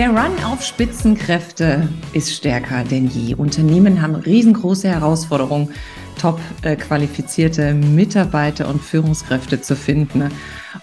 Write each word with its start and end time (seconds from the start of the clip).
Der 0.00 0.08
Run 0.08 0.42
auf 0.46 0.62
Spitzenkräfte 0.62 1.86
ist 2.14 2.32
stärker 2.32 2.84
denn 2.84 3.08
je. 3.08 3.34
Unternehmen 3.34 4.00
haben 4.00 4.14
riesengroße 4.14 4.88
Herausforderungen, 4.88 5.74
top 6.18 6.40
äh, 6.62 6.74
qualifizierte 6.74 7.74
Mitarbeiter 7.74 8.70
und 8.70 8.80
Führungskräfte 8.80 9.60
zu 9.60 9.76
finden. 9.76 10.30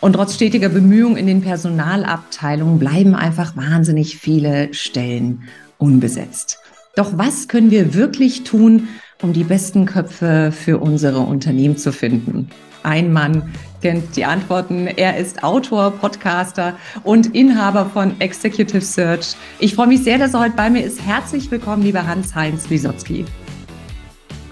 Und 0.02 0.14
trotz 0.14 0.36
stetiger 0.36 0.70
Bemühungen 0.70 1.18
in 1.18 1.26
den 1.26 1.42
Personalabteilungen 1.42 2.78
bleiben 2.78 3.16
einfach 3.16 3.58
wahnsinnig 3.58 4.18
viele 4.20 4.72
Stellen 4.76 5.46
unbesetzt. 5.80 6.60
Doch 6.96 7.18
was 7.18 7.48
können 7.48 7.72
wir 7.72 7.96
wirklich 7.96 8.44
tun, 8.44 8.88
um 9.24 9.34
die 9.34 9.46
besten 9.46 9.88
Köpfe 9.88 10.52
für 10.52 10.78
unsere 10.78 11.22
Unternehmen 11.22 11.78
zu 11.78 11.92
finden? 11.92 12.50
Ein 12.84 13.12
Mann 13.12 13.52
kennt 13.82 14.16
die 14.16 14.26
Antworten. 14.26 14.88
Er 14.88 15.18
ist 15.18 15.44
Autor, 15.44 15.92
Podcaster 15.92 16.74
und 17.04 17.36
Inhaber 17.36 17.86
von 17.86 18.20
Executive 18.20 18.82
Search. 18.82 19.36
Ich 19.60 19.76
freue 19.76 19.88
mich 19.88 20.04
sehr, 20.04 20.18
dass 20.18 20.34
er 20.34 20.42
heute 20.42 20.56
bei 20.56 20.70
mir 20.70 20.84
ist. 20.84 21.02
Herzlich 21.06 21.50
willkommen, 21.52 21.84
lieber 21.84 22.06
Hans-Heinz 22.06 22.70
Wisotzki. 22.70 23.26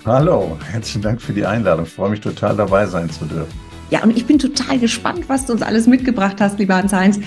Hallo, 0.05 0.57
herzlichen 0.71 1.01
Dank 1.01 1.21
für 1.21 1.33
die 1.33 1.45
Einladung. 1.45 1.85
Ich 1.85 1.93
freue 1.93 2.11
mich 2.11 2.21
total 2.21 2.55
dabei 2.55 2.85
sein 2.85 3.09
zu 3.09 3.25
dürfen. 3.25 3.64
Ja, 3.91 4.03
und 4.03 4.17
ich 4.17 4.25
bin 4.25 4.39
total 4.39 4.79
gespannt, 4.79 5.29
was 5.29 5.45
du 5.45 5.53
uns 5.53 5.61
alles 5.61 5.85
mitgebracht 5.85 6.41
hast, 6.41 6.57
lieber 6.57 6.75
Hans-Heinz. 6.75 7.19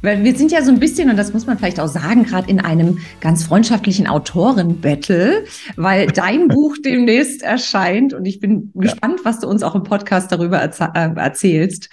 Weil 0.00 0.22
wir 0.22 0.36
sind 0.36 0.52
ja 0.52 0.62
so 0.62 0.70
ein 0.70 0.78
bisschen, 0.78 1.10
und 1.10 1.16
das 1.16 1.32
muss 1.32 1.46
man 1.46 1.58
vielleicht 1.58 1.80
auch 1.80 1.88
sagen, 1.88 2.24
gerade 2.24 2.48
in 2.48 2.60
einem 2.60 2.98
ganz 3.20 3.44
freundschaftlichen 3.44 4.06
Autoren-Battle, 4.06 5.44
weil 5.76 6.06
dein 6.14 6.48
Buch 6.48 6.76
demnächst 6.84 7.42
erscheint 7.42 8.12
und 8.12 8.26
ich 8.26 8.38
bin 8.38 8.70
ja. 8.74 8.82
gespannt, 8.82 9.20
was 9.24 9.40
du 9.40 9.48
uns 9.48 9.62
auch 9.62 9.74
im 9.74 9.82
Podcast 9.82 10.30
darüber 10.30 10.62
äh, 10.62 11.14
erzählst. 11.16 11.88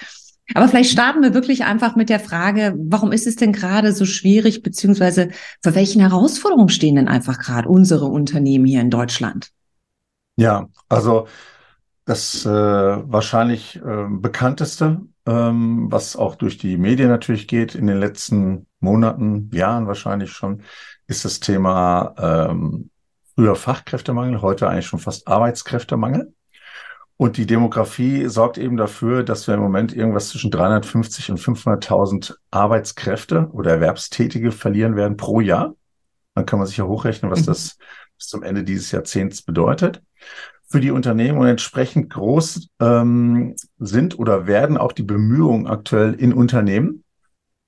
Aber 0.53 0.67
vielleicht 0.67 0.91
starten 0.91 1.23
wir 1.23 1.33
wirklich 1.33 1.63
einfach 1.63 1.95
mit 1.95 2.09
der 2.09 2.19
Frage, 2.19 2.75
warum 2.77 3.13
ist 3.13 3.25
es 3.25 3.37
denn 3.37 3.53
gerade 3.53 3.93
so 3.93 4.05
schwierig, 4.05 4.61
beziehungsweise 4.61 5.29
vor 5.63 5.75
welchen 5.75 6.01
Herausforderungen 6.01 6.69
stehen 6.69 6.95
denn 6.95 7.07
einfach 7.07 7.39
gerade 7.39 7.69
unsere 7.69 8.05
Unternehmen 8.05 8.65
hier 8.65 8.81
in 8.81 8.89
Deutschland? 8.89 9.51
Ja, 10.35 10.67
also 10.89 11.27
das 12.05 12.45
äh, 12.45 12.49
wahrscheinlich 12.49 13.77
äh, 13.77 14.07
bekannteste, 14.09 15.01
ähm, 15.25 15.91
was 15.91 16.15
auch 16.15 16.35
durch 16.35 16.57
die 16.57 16.77
Medien 16.77 17.09
natürlich 17.09 17.47
geht 17.47 17.75
in 17.75 17.87
den 17.87 17.99
letzten 17.99 18.67
Monaten, 18.79 19.49
Jahren 19.53 19.87
wahrscheinlich 19.87 20.31
schon, 20.31 20.63
ist 21.07 21.25
das 21.25 21.39
Thema 21.39 22.15
ähm, 22.17 22.89
früher 23.35 23.55
Fachkräftemangel, 23.55 24.41
heute 24.41 24.67
eigentlich 24.67 24.87
schon 24.87 24.99
fast 24.99 25.27
Arbeitskräftemangel. 25.27 26.33
Und 27.17 27.37
die 27.37 27.45
Demografie 27.45 28.25
sorgt 28.27 28.57
eben 28.57 28.77
dafür, 28.77 29.21
dass 29.21 29.45
wir 29.47 29.53
im 29.53 29.59
Moment 29.59 29.95
irgendwas 29.95 30.29
zwischen 30.29 30.49
350 30.49 31.29
und 31.29 31.39
500.000 31.39 32.33
Arbeitskräfte 32.49 33.47
oder 33.51 33.73
Erwerbstätige 33.73 34.51
verlieren 34.51 34.95
werden 34.95 35.17
pro 35.17 35.39
Jahr. 35.39 35.75
Dann 36.33 36.47
kann 36.47 36.57
man 36.57 36.67
sich 36.67 36.77
ja 36.77 36.85
hochrechnen, 36.85 37.29
was 37.29 37.41
mhm. 37.41 37.45
das 37.45 37.77
bis 38.17 38.27
zum 38.27 38.41
Ende 38.41 38.63
dieses 38.63 38.89
Jahrzehnts 38.91 39.43
bedeutet 39.43 40.01
für 40.71 40.79
die 40.79 40.91
Unternehmen 40.91 41.37
und 41.37 41.47
entsprechend 41.47 42.09
groß 42.09 42.69
ähm, 42.79 43.55
sind 43.77 44.17
oder 44.17 44.47
werden 44.47 44.77
auch 44.77 44.93
die 44.93 45.03
Bemühungen 45.03 45.67
aktuell 45.67 46.13
in 46.13 46.33
Unternehmen, 46.33 47.03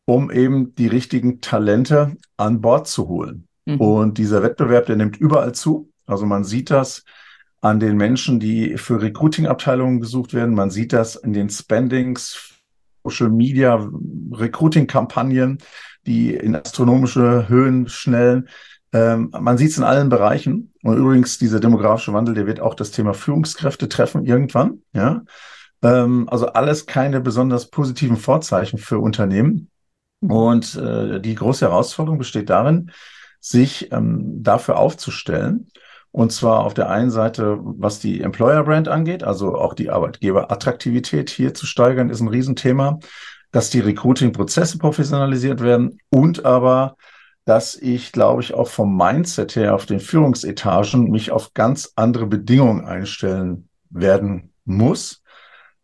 um 0.06 0.31
eben 0.31 0.74
die 0.75 0.88
richtigen 0.88 1.42
Talente 1.42 2.16
an 2.38 2.62
Bord 2.62 2.88
zu 2.88 3.09
holen. 3.09 3.47
Mhm. 3.66 3.81
Und 3.81 4.18
dieser 4.18 4.42
Wettbewerb, 4.42 4.86
der 4.86 4.96
nimmt 4.96 5.18
überall 5.18 5.53
zu. 5.53 5.90
Also 6.06 6.25
man 6.25 6.46
sieht 6.46 6.72
das 6.72 7.03
an 7.59 7.81
den 7.81 7.97
Menschen, 7.97 8.40
die 8.40 8.78
für 8.78 9.02
Recruiting-Abteilungen 9.02 10.00
gesucht 10.00 10.34
werden. 10.34 10.56
Man 10.56 10.69
sieht 10.69 10.94
das 10.94 11.18
in 11.18 11.34
den 11.34 11.50
Spendings, 11.50 12.53
Social 13.03 13.30
Media, 13.30 13.90
Recruiting-Kampagnen, 14.31 15.58
die 16.06 16.34
in 16.34 16.56
astronomische 16.56 17.50
Höhen 17.50 17.90
schnellen. 17.90 18.47
Ähm, 18.94 19.31
man 19.38 19.58
sieht 19.58 19.72
es 19.72 19.78
in 19.78 19.84
allen 19.84 20.09
Bereichen. 20.09 20.72
Und 20.84 20.98
übrigens, 20.98 21.40
dieser 21.40 21.59
demografische 21.59 22.14
Wandel, 22.14 22.36
der 22.36 22.46
wird 22.46 22.59
auch 22.59 22.76
das 22.76 22.92
Thema 22.92 23.14
Führungskräfte 23.14 23.90
treffen 23.90 24.26
irgendwann. 24.26 24.84
Ja, 24.94 25.24
ähm, 25.81 26.30
also 26.30 26.48
alles 26.48 26.86
keine 26.86 27.20
besonders 27.20 27.70
positiven 27.70 28.18
Vorzeichen 28.18 28.78
für 28.78 29.00
Unternehmen. 29.00 29.70
Und 30.22 30.76
äh, 30.76 31.20
die 31.20 31.36
große 31.36 31.66
Herausforderung 31.66 32.20
besteht 32.20 32.50
darin, 32.50 32.92
sich 33.40 33.92
ähm, 33.92 34.42
dafür 34.42 34.78
aufzustellen. 34.78 35.68
Und 36.12 36.31
zwar 36.31 36.60
auf 36.60 36.75
der 36.75 36.90
einen 36.90 37.10
Seite, 37.10 37.58
was 37.60 38.00
die 38.00 38.22
Employer 38.22 38.64
Brand 38.64 38.88
angeht, 38.88 39.24
also 39.24 39.56
auch 39.56 39.74
die 39.74 39.90
Arbeitgeberattraktivität 39.90 41.31
hier 41.31 41.56
zu 41.56 41.66
steigern, 41.66 42.12
ist 42.12 42.22
ein 42.22 42.28
Riesenthema, 42.28 43.00
dass 43.52 43.72
die 43.72 43.80
Recruiting-Prozesse 43.80 44.78
professionalisiert 44.78 45.62
werden 45.62 45.98
und 46.10 46.46
aber 46.46 46.96
dass 47.46 47.76
ich, 47.76 48.12
glaube 48.12 48.42
ich, 48.42 48.54
auch 48.54 48.68
vom 48.68 48.96
Mindset 48.96 49.56
her 49.56 49.76
auf 49.76 49.86
den 49.86 50.00
Führungsetagen 50.00 51.09
mich 51.09 51.31
auf 51.31 51.54
ganz 51.54 51.92
andere 51.96 52.26
Bedingungen 52.26 52.86
einstellen 52.86 53.68
werden 53.90 54.54
muss. 54.66 55.22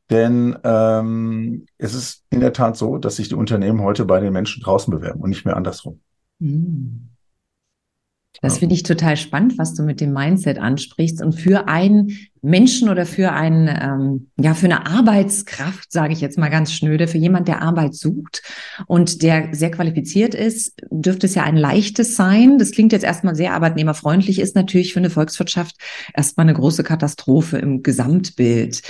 Denn 0.10 0.58
ähm, 0.64 1.66
es 1.78 1.94
ist 1.94 2.24
in 2.30 2.40
der 2.40 2.54
Tat 2.54 2.78
so, 2.78 2.98
dass 2.98 3.18
sich 3.18 3.30
die 3.30 3.36
Unternehmen 3.36 3.82
heute 3.82 4.06
bei 4.06 4.20
den 4.20 4.34
Menschen 4.34 4.64
draußen 4.64 4.92
bewerben 4.92 5.22
und 5.22 5.30
nicht 5.30 5.46
mehr 5.46 5.56
andersrum. 5.56 6.00
Mhm. 6.40 7.10
Das 8.42 8.60
finde 8.60 8.76
ich 8.76 8.84
total 8.84 9.18
spannend, 9.18 9.58
was 9.58 9.74
du 9.74 9.84
mit 9.84 10.00
dem 10.00 10.14
Mindset 10.14 10.60
ansprichst. 10.60 11.22
Und 11.22 11.34
für 11.34 11.68
einen 11.68 12.16
Menschen 12.42 12.90
oder 12.90 13.06
für 13.06 13.32
einen, 13.32 13.68
ähm, 13.68 14.28
ja, 14.38 14.54
für 14.54 14.66
eine 14.66 14.88
Arbeitskraft, 14.88 15.92
sage 15.92 16.14
ich 16.14 16.22
jetzt 16.22 16.38
mal 16.38 16.50
ganz 16.50 16.74
schnöde, 16.74 17.08
für 17.08 17.18
jemand, 17.18 17.48
der 17.48 17.62
Arbeit 17.62 17.96
sucht 17.96 18.44
und 18.88 19.22
der 19.22 19.50
sehr 19.54 19.72
qualifiziert 19.72 20.36
ist, 20.36 20.82
dürfte 20.90 21.28
es 21.28 21.36
ja 21.36 21.44
ein 21.44 21.58
leichtes 21.58 22.16
sein. 22.16 22.58
Das 22.58 22.72
klingt 22.72 22.92
jetzt 22.92 23.06
erstmal 23.06 23.36
sehr 23.36 23.54
arbeitnehmerfreundlich, 23.54 24.40
ist 24.40 24.56
natürlich 24.56 24.94
für 24.94 25.00
eine 25.00 25.10
Volkswirtschaft 25.10 25.76
erstmal 26.14 26.46
eine 26.46 26.54
große 26.54 26.84
Katastrophe 26.84 27.58
im 27.58 27.84
Gesamtbild. 27.84 28.82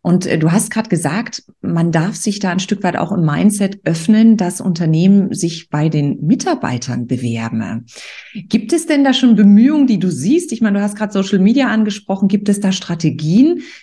Und 0.00 0.26
äh, 0.26 0.38
du 0.38 0.52
hast 0.52 0.70
gerade 0.70 0.88
gesagt, 0.88 1.42
man 1.60 1.92
darf 1.92 2.16
sich 2.16 2.38
da 2.38 2.50
ein 2.50 2.60
Stück 2.60 2.82
weit 2.82 2.96
auch 2.96 3.12
im 3.12 3.24
Mindset 3.24 3.80
öffnen, 3.84 4.36
dass 4.36 4.60
Unternehmen 4.60 5.34
sich 5.34 5.68
bei 5.68 5.88
den 5.88 6.24
Mitarbeitern 6.24 7.06
bewerben. 7.06 7.86
Gibt 8.34 8.72
es 8.72 8.86
denn 8.86 9.04
da 9.04 9.12
schon 9.12 9.36
Bemühungen, 9.36 9.86
die 9.86 9.98
du 9.98 10.10
siehst? 10.10 10.52
Ich 10.52 10.60
meine, 10.60 10.78
du 10.78 10.84
hast 10.84 10.96
gerade 10.96 11.12
Social 11.12 11.38
Media 11.38 11.68
angesprochen. 11.68 12.28
Gibt 12.28 12.48
es 12.48 12.60
da 12.60 12.72
Strategien, 12.72 12.91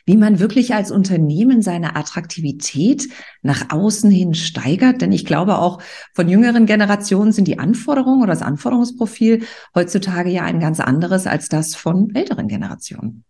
wie 0.06 0.18
man 0.18 0.40
wirklich 0.40 0.74
als 0.74 0.92
Unternehmen 0.92 1.62
seine 1.62 1.96
Attraktivität 1.96 3.08
nach 3.42 3.70
außen 3.70 4.12
hin 4.12 4.34
steigert? 4.34 5.02
Denn 5.02 5.12
ich 5.12 5.26
glaube 5.26 5.58
auch 5.58 5.82
von 6.14 6.30
jüngeren 6.30 6.66
Generationen 6.66 7.32
sind 7.32 7.48
die 7.48 7.60
Anforderungen 7.60 8.22
oder 8.22 8.34
das 8.34 8.42
Anforderungsprofil 8.42 9.44
heutzutage 9.76 10.30
ja 10.30 10.44
ein 10.44 10.60
ganz 10.60 10.80
anderes 10.80 11.28
als 11.28 11.50
das 11.50 11.76
von 11.76 12.14
älteren 12.14 12.48
Generationen. 12.48 13.24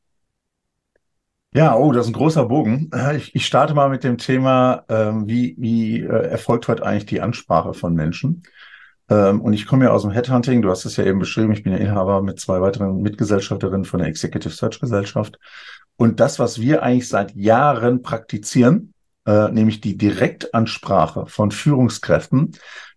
Ja, 1.51 1.75
oh, 1.75 1.91
das 1.91 2.05
ist 2.05 2.11
ein 2.11 2.17
großer 2.17 2.45
Bogen. 2.45 2.91
Äh, 2.93 3.17
ich, 3.17 3.33
ich 3.33 3.45
starte 3.45 3.73
mal 3.73 3.89
mit 3.89 4.03
dem 4.03 4.19
Thema, 4.19 4.83
ähm, 4.87 5.27
wie, 5.27 5.55
wie 5.57 6.01
äh, 6.01 6.27
erfolgt 6.27 6.67
heute 6.67 6.85
eigentlich 6.85 7.07
die 7.07 7.21
Ansprache 7.21 7.73
von 7.73 7.95
Menschen? 7.95 8.43
Ähm, 9.09 9.41
und 9.41 9.53
ich 9.53 9.65
komme 9.65 9.85
ja 9.85 9.91
aus 9.91 10.03
dem 10.03 10.11
Headhunting, 10.11 10.61
du 10.61 10.69
hast 10.69 10.85
es 10.85 10.97
ja 10.97 11.03
eben 11.03 11.19
beschrieben, 11.19 11.51
ich 11.51 11.63
bin 11.63 11.73
ja 11.73 11.79
Inhaber 11.79 12.21
mit 12.21 12.39
zwei 12.39 12.61
weiteren 12.61 13.01
Mitgesellschafterinnen 13.01 13.85
von 13.85 13.99
der 13.99 14.07
Executive 14.07 14.53
Search 14.53 14.79
Gesellschaft. 14.79 15.39
Und 15.97 16.19
das, 16.19 16.39
was 16.39 16.61
wir 16.61 16.83
eigentlich 16.83 17.09
seit 17.09 17.35
Jahren 17.35 18.01
praktizieren, 18.01 18.93
äh, 19.25 19.49
nämlich 19.49 19.81
die 19.81 19.97
Direktansprache 19.97 21.25
von 21.27 21.51
Führungskräften, 21.51 22.53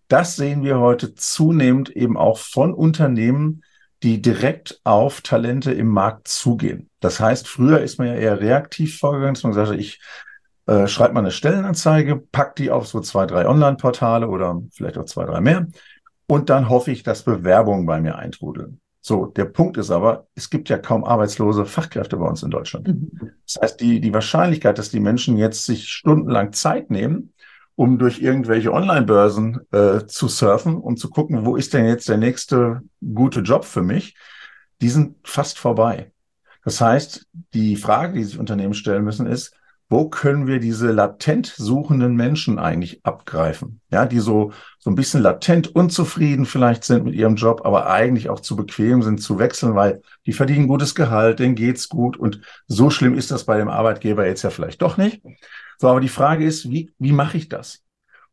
das 0.08 0.36
sehen 0.36 0.62
wir 0.62 0.78
heute 0.78 1.14
zunehmend 1.14 1.88
eben 1.90 2.18
auch 2.18 2.38
von 2.38 2.74
Unternehmen, 2.74 3.62
die 4.02 4.20
direkt 4.20 4.80
auf 4.84 5.20
Talente 5.20 5.72
im 5.72 5.88
Markt 5.88 6.28
zugehen. 6.28 6.90
Das 7.00 7.20
heißt, 7.20 7.48
früher 7.48 7.80
ist 7.80 7.98
man 7.98 8.08
ja 8.08 8.14
eher 8.14 8.40
reaktiv 8.40 8.98
vorgegangen, 8.98 9.34
dass 9.34 9.44
man 9.44 9.52
gesagt 9.52 9.78
ich 9.78 10.00
äh, 10.66 10.86
schreibe 10.86 11.14
mal 11.14 11.20
eine 11.20 11.30
Stellenanzeige, 11.30 12.16
pack 12.16 12.56
die 12.56 12.70
auf 12.70 12.86
so 12.86 13.00
zwei, 13.00 13.26
drei 13.26 13.48
Online-Portale 13.48 14.28
oder 14.28 14.60
vielleicht 14.72 14.98
auch 14.98 15.06
zwei, 15.06 15.24
drei 15.24 15.40
mehr 15.40 15.66
und 16.32 16.48
dann 16.48 16.70
hoffe 16.70 16.90
ich, 16.90 17.02
dass 17.02 17.24
Bewerbungen 17.24 17.84
bei 17.84 18.00
mir 18.00 18.16
eintrudeln. 18.16 18.80
So, 19.02 19.26
der 19.26 19.44
Punkt 19.44 19.76
ist 19.76 19.90
aber, 19.90 20.28
es 20.34 20.48
gibt 20.48 20.70
ja 20.70 20.78
kaum 20.78 21.04
arbeitslose 21.04 21.66
Fachkräfte 21.66 22.16
bei 22.16 22.26
uns 22.26 22.42
in 22.42 22.50
Deutschland. 22.50 22.88
Mhm. 22.88 23.32
Das 23.44 23.60
heißt, 23.60 23.80
die, 23.82 24.00
die 24.00 24.14
Wahrscheinlichkeit, 24.14 24.78
dass 24.78 24.88
die 24.88 25.00
Menschen 25.00 25.36
jetzt 25.36 25.66
sich 25.66 25.90
stundenlang 25.90 26.54
Zeit 26.54 26.90
nehmen, 26.90 27.34
um 27.74 27.98
durch 27.98 28.22
irgendwelche 28.22 28.72
Online-Börsen 28.72 29.60
äh, 29.72 30.06
zu 30.06 30.26
surfen 30.26 30.76
und 30.76 30.96
zu 30.96 31.10
gucken, 31.10 31.44
wo 31.44 31.54
ist 31.54 31.74
denn 31.74 31.84
jetzt 31.84 32.08
der 32.08 32.16
nächste 32.16 32.80
gute 33.02 33.40
Job 33.40 33.66
für 33.66 33.82
mich, 33.82 34.16
die 34.80 34.88
sind 34.88 35.16
fast 35.24 35.58
vorbei. 35.58 36.12
Das 36.64 36.80
heißt, 36.80 37.26
die 37.52 37.76
Frage, 37.76 38.14
die 38.14 38.24
sich 38.24 38.38
Unternehmen 38.38 38.72
stellen 38.72 39.04
müssen, 39.04 39.26
ist, 39.26 39.54
wo 39.92 40.08
können 40.08 40.46
wir 40.46 40.58
diese 40.58 40.90
latent 40.90 41.46
suchenden 41.46 42.16
Menschen 42.16 42.58
eigentlich 42.58 43.04
abgreifen? 43.04 43.82
Ja, 43.90 44.06
die 44.06 44.20
so, 44.20 44.52
so 44.78 44.90
ein 44.90 44.94
bisschen 44.94 45.20
latent 45.20 45.68
unzufrieden 45.76 46.46
vielleicht 46.46 46.84
sind 46.84 47.04
mit 47.04 47.14
ihrem 47.14 47.36
Job, 47.36 47.60
aber 47.66 47.90
eigentlich 47.90 48.30
auch 48.30 48.40
zu 48.40 48.56
bequem 48.56 49.02
sind 49.02 49.20
zu 49.20 49.38
wechseln, 49.38 49.74
weil 49.74 50.00
die 50.24 50.32
verdienen 50.32 50.66
gutes 50.66 50.94
Gehalt, 50.94 51.40
denen 51.40 51.56
geht's 51.56 51.90
gut 51.90 52.16
und 52.16 52.40
so 52.66 52.88
schlimm 52.88 53.14
ist 53.14 53.30
das 53.30 53.44
bei 53.44 53.58
dem 53.58 53.68
Arbeitgeber 53.68 54.26
jetzt 54.26 54.42
ja 54.42 54.48
vielleicht 54.48 54.80
doch 54.80 54.96
nicht. 54.96 55.20
So, 55.76 55.88
aber 55.88 56.00
die 56.00 56.08
Frage 56.08 56.46
ist, 56.46 56.70
wie, 56.70 56.90
wie 56.98 57.12
mache 57.12 57.36
ich 57.36 57.50
das? 57.50 57.82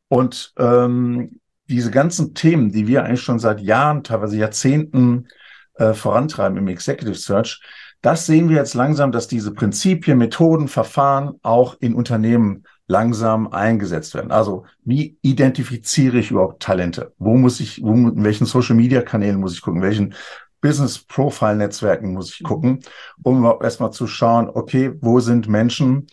Und 0.07 0.53
ähm, 0.57 1.41
diese 1.67 1.91
ganzen 1.91 2.35
Themen, 2.35 2.71
die 2.71 2.87
wir 2.87 3.03
eigentlich 3.03 3.21
schon 3.21 3.39
seit 3.39 3.59
Jahren, 3.59 4.05
teilweise 4.05 4.37
Jahrzehnten 4.37 5.27
äh, 5.73 5.93
vorantreiben 5.93 6.57
im 6.57 6.69
Executive 6.69 7.15
Search, 7.15 7.61
das 8.01 8.25
sehen 8.25 8.49
wir 8.49 8.57
jetzt 8.57 8.75
langsam, 8.75 9.11
dass 9.11 9.27
diese 9.27 9.53
Prinzipien, 9.53 10.17
Methoden, 10.17 10.67
Verfahren 10.67 11.35
auch 11.41 11.75
in 11.79 11.93
Unternehmen 11.93 12.63
langsam 12.87 13.51
eingesetzt 13.51 14.15
werden. 14.15 14.31
Also 14.31 14.65
wie 14.83 15.17
identifiziere 15.21 16.17
ich 16.17 16.31
überhaupt 16.31 16.61
Talente? 16.63 17.13
Wo 17.17 17.35
muss 17.35 17.59
ich, 17.59 17.83
wo, 17.83 17.91
in 17.91 18.23
welchen 18.23 18.45
Social 18.45 18.75
Media 18.75 19.01
Kanälen 19.01 19.39
muss 19.39 19.53
ich 19.53 19.61
gucken? 19.61 19.81
Welchen 19.81 20.15
Business 20.61 20.97
Profile 20.99 21.55
Netzwerken 21.55 22.13
muss 22.13 22.33
ich 22.33 22.43
gucken, 22.43 22.79
um 23.21 23.45
erstmal 23.61 23.91
zu 23.91 24.07
schauen, 24.07 24.49
okay, 24.49 24.93
wo 25.01 25.19
sind 25.19 25.47
Menschen, 25.47 26.07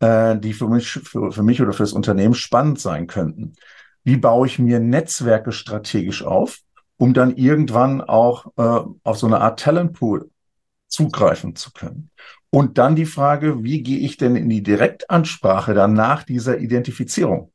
äh, 0.00 0.36
die 0.36 0.52
für 0.52 0.68
mich, 0.68 0.90
für, 0.90 1.32
für 1.32 1.42
mich 1.42 1.62
oder 1.62 1.72
für 1.72 1.82
das 1.82 1.92
Unternehmen 1.92 2.34
spannend 2.34 2.80
sein 2.80 3.06
könnten? 3.06 3.54
Wie 4.04 4.16
baue 4.16 4.46
ich 4.46 4.58
mir 4.58 4.80
Netzwerke 4.80 5.52
strategisch 5.52 6.22
auf, 6.24 6.58
um 6.96 7.14
dann 7.14 7.36
irgendwann 7.36 8.00
auch 8.00 8.46
äh, 8.56 8.88
auf 9.02 9.18
so 9.18 9.26
eine 9.26 9.40
Art 9.40 9.60
Talentpool 9.60 10.30
zugreifen 10.88 11.54
zu 11.54 11.72
können. 11.72 12.10
Und 12.50 12.78
dann 12.78 12.96
die 12.96 13.06
Frage, 13.06 13.62
wie 13.62 13.82
gehe 13.82 13.98
ich 13.98 14.16
denn 14.16 14.34
in 14.36 14.48
die 14.48 14.62
Direktansprache 14.62 15.74
dann 15.74 15.92
nach 15.92 16.24
dieser 16.24 16.58
Identifizierung? 16.58 17.52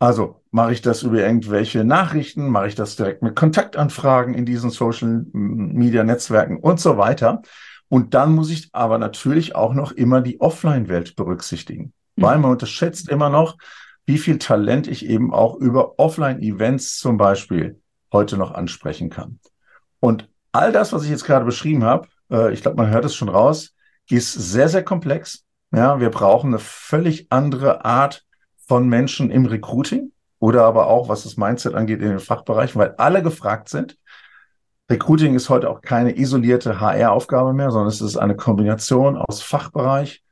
Also 0.00 0.42
mache 0.50 0.72
ich 0.72 0.82
das 0.82 1.02
über 1.02 1.18
irgendwelche 1.18 1.84
Nachrichten, 1.84 2.48
mache 2.48 2.68
ich 2.68 2.74
das 2.74 2.96
direkt 2.96 3.22
mit 3.22 3.36
Kontaktanfragen 3.36 4.34
in 4.34 4.44
diesen 4.44 4.70
Social 4.70 5.24
Media 5.32 6.04
Netzwerken 6.04 6.58
und 6.58 6.80
so 6.80 6.98
weiter. 6.98 7.42
Und 7.88 8.14
dann 8.14 8.34
muss 8.34 8.50
ich 8.50 8.70
aber 8.72 8.98
natürlich 8.98 9.54
auch 9.54 9.72
noch 9.72 9.92
immer 9.92 10.20
die 10.20 10.40
Offline-Welt 10.40 11.14
berücksichtigen, 11.16 11.92
mhm. 12.16 12.22
weil 12.22 12.38
man 12.38 12.50
unterschätzt 12.50 13.08
immer 13.08 13.30
noch, 13.30 13.56
wie 14.06 14.18
viel 14.18 14.38
Talent 14.38 14.88
ich 14.88 15.06
eben 15.06 15.32
auch 15.32 15.56
über 15.56 15.98
Offline-Events 15.98 16.98
zum 16.98 17.16
Beispiel 17.16 17.80
heute 18.12 18.36
noch 18.36 18.52
ansprechen 18.52 19.10
kann. 19.10 19.38
Und 20.00 20.28
all 20.52 20.72
das, 20.72 20.92
was 20.92 21.04
ich 21.04 21.10
jetzt 21.10 21.24
gerade 21.24 21.44
beschrieben 21.44 21.84
habe, 21.84 22.08
äh, 22.30 22.52
ich 22.52 22.62
glaube, 22.62 22.76
man 22.76 22.90
hört 22.90 23.04
es 23.04 23.14
schon 23.14 23.28
raus, 23.28 23.74
ist 24.10 24.32
sehr, 24.32 24.68
sehr 24.68 24.84
komplex. 24.84 25.44
Ja, 25.72 25.98
wir 25.98 26.10
brauchen 26.10 26.48
eine 26.48 26.58
völlig 26.58 27.26
andere 27.30 27.84
Art 27.84 28.24
von 28.66 28.88
Menschen 28.88 29.30
im 29.30 29.46
Recruiting 29.46 30.12
oder 30.38 30.64
aber 30.64 30.86
auch, 30.86 31.08
was 31.08 31.24
das 31.24 31.36
Mindset 31.36 31.74
angeht, 31.74 32.00
in 32.00 32.10
den 32.10 32.18
Fachbereichen, 32.18 32.80
weil 32.80 32.94
alle 32.98 33.22
gefragt 33.22 33.68
sind. 33.68 33.96
Recruiting 34.90 35.34
ist 35.34 35.48
heute 35.48 35.70
auch 35.70 35.80
keine 35.80 36.18
isolierte 36.18 36.80
HR-Aufgabe 36.80 37.54
mehr, 37.54 37.70
sondern 37.70 37.88
es 37.88 38.02
ist 38.02 38.16
eine 38.16 38.36
Kombination 38.36 39.16
aus 39.16 39.42
Fachbereich, 39.42 40.22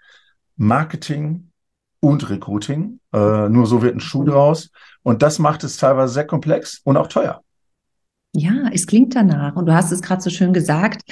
Marketing 0.57 1.51
und 2.01 2.29
Recruiting. 2.29 3.01
Äh, 3.13 3.49
nur 3.49 3.67
so 3.67 3.81
wird 3.81 3.97
ein 3.97 4.01
Schuh 4.01 4.25
draus. 4.25 4.71
Und 5.03 5.23
das 5.23 5.39
macht 5.39 5.65
es 5.65 5.79
teilweise 5.79 6.13
sehr 6.13 6.27
komplex 6.27 6.81
und 6.85 6.97
auch 6.97 7.07
teuer. 7.07 7.43
Ja, 8.35 8.71
es 8.73 8.87
klingt 8.87 9.15
danach. 9.15 9.57
Und 9.57 9.67
du 9.67 9.75
hast 9.75 9.93
es 9.93 10.01
gerade 10.01 10.23
so 10.23 10.31
schön 10.31 10.55
gesagt, 10.55 11.03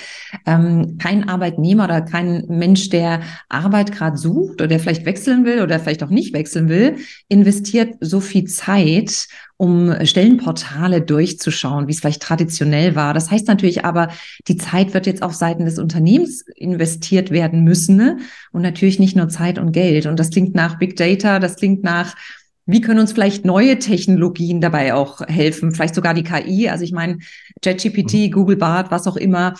ähm, 0.46 0.96
kein 0.96 1.28
Arbeitnehmer 1.28 1.84
oder 1.84 2.00
kein 2.00 2.46
Mensch, 2.49 2.88
der 2.88 3.20
Arbeit 3.50 3.93
gerade 3.93 4.17
sucht 4.17 4.55
oder 4.55 4.69
der 4.69 4.81
vielleicht 4.81 5.05
wechseln 5.05 5.44
will 5.44 5.61
oder 5.61 5.78
vielleicht 5.78 6.02
auch 6.02 6.08
nicht 6.08 6.32
wechseln 6.32 6.70
will, 6.70 6.96
investiert 7.28 7.96
so 8.00 8.20
viel 8.20 8.44
Zeit, 8.44 9.28
um 9.58 9.94
Stellenportale 10.06 11.02
durchzuschauen, 11.02 11.88
wie 11.88 11.93
es 11.93 12.00
vielleicht 12.00 12.22
traditionell 12.22 12.96
war. 12.96 13.12
Das 13.12 13.31
heißt 13.31 13.49
natürlich 13.49 13.84
aber, 13.84 14.08
die 14.49 14.56
Zeit 14.56 14.94
wird 14.94 15.06
jetzt 15.06 15.23
auf 15.23 15.34
Seiten 15.34 15.66
des 15.66 15.78
Unternehmens 15.78 16.46
investiert 16.56 17.31
werden 17.31 17.64
müssen 17.64 17.96
ne? 17.96 18.16
und 18.50 18.62
natürlich 18.62 18.99
nicht 18.99 19.14
nur 19.14 19.28
Zeit 19.28 19.58
und 19.58 19.73
Geld. 19.73 20.06
Und 20.06 20.19
das 20.19 20.31
klingt 20.31 20.55
nach 20.55 20.78
Big 20.78 20.96
Data, 20.96 21.38
das 21.38 21.56
klingt 21.56 21.84
nach 21.84 22.16
wie 22.66 22.80
können 22.80 23.00
uns 23.00 23.12
vielleicht 23.12 23.44
neue 23.44 23.78
Technologien 23.78 24.60
dabei 24.60 24.94
auch 24.94 25.20
helfen? 25.26 25.72
Vielleicht 25.72 25.94
sogar 25.94 26.14
die 26.14 26.22
KI. 26.22 26.68
Also 26.68 26.84
ich 26.84 26.92
meine, 26.92 27.18
ChatGPT, 27.62 28.14
mhm. 28.14 28.30
Google 28.30 28.56
Bart, 28.56 28.90
was 28.90 29.06
auch 29.06 29.16
immer. 29.16 29.54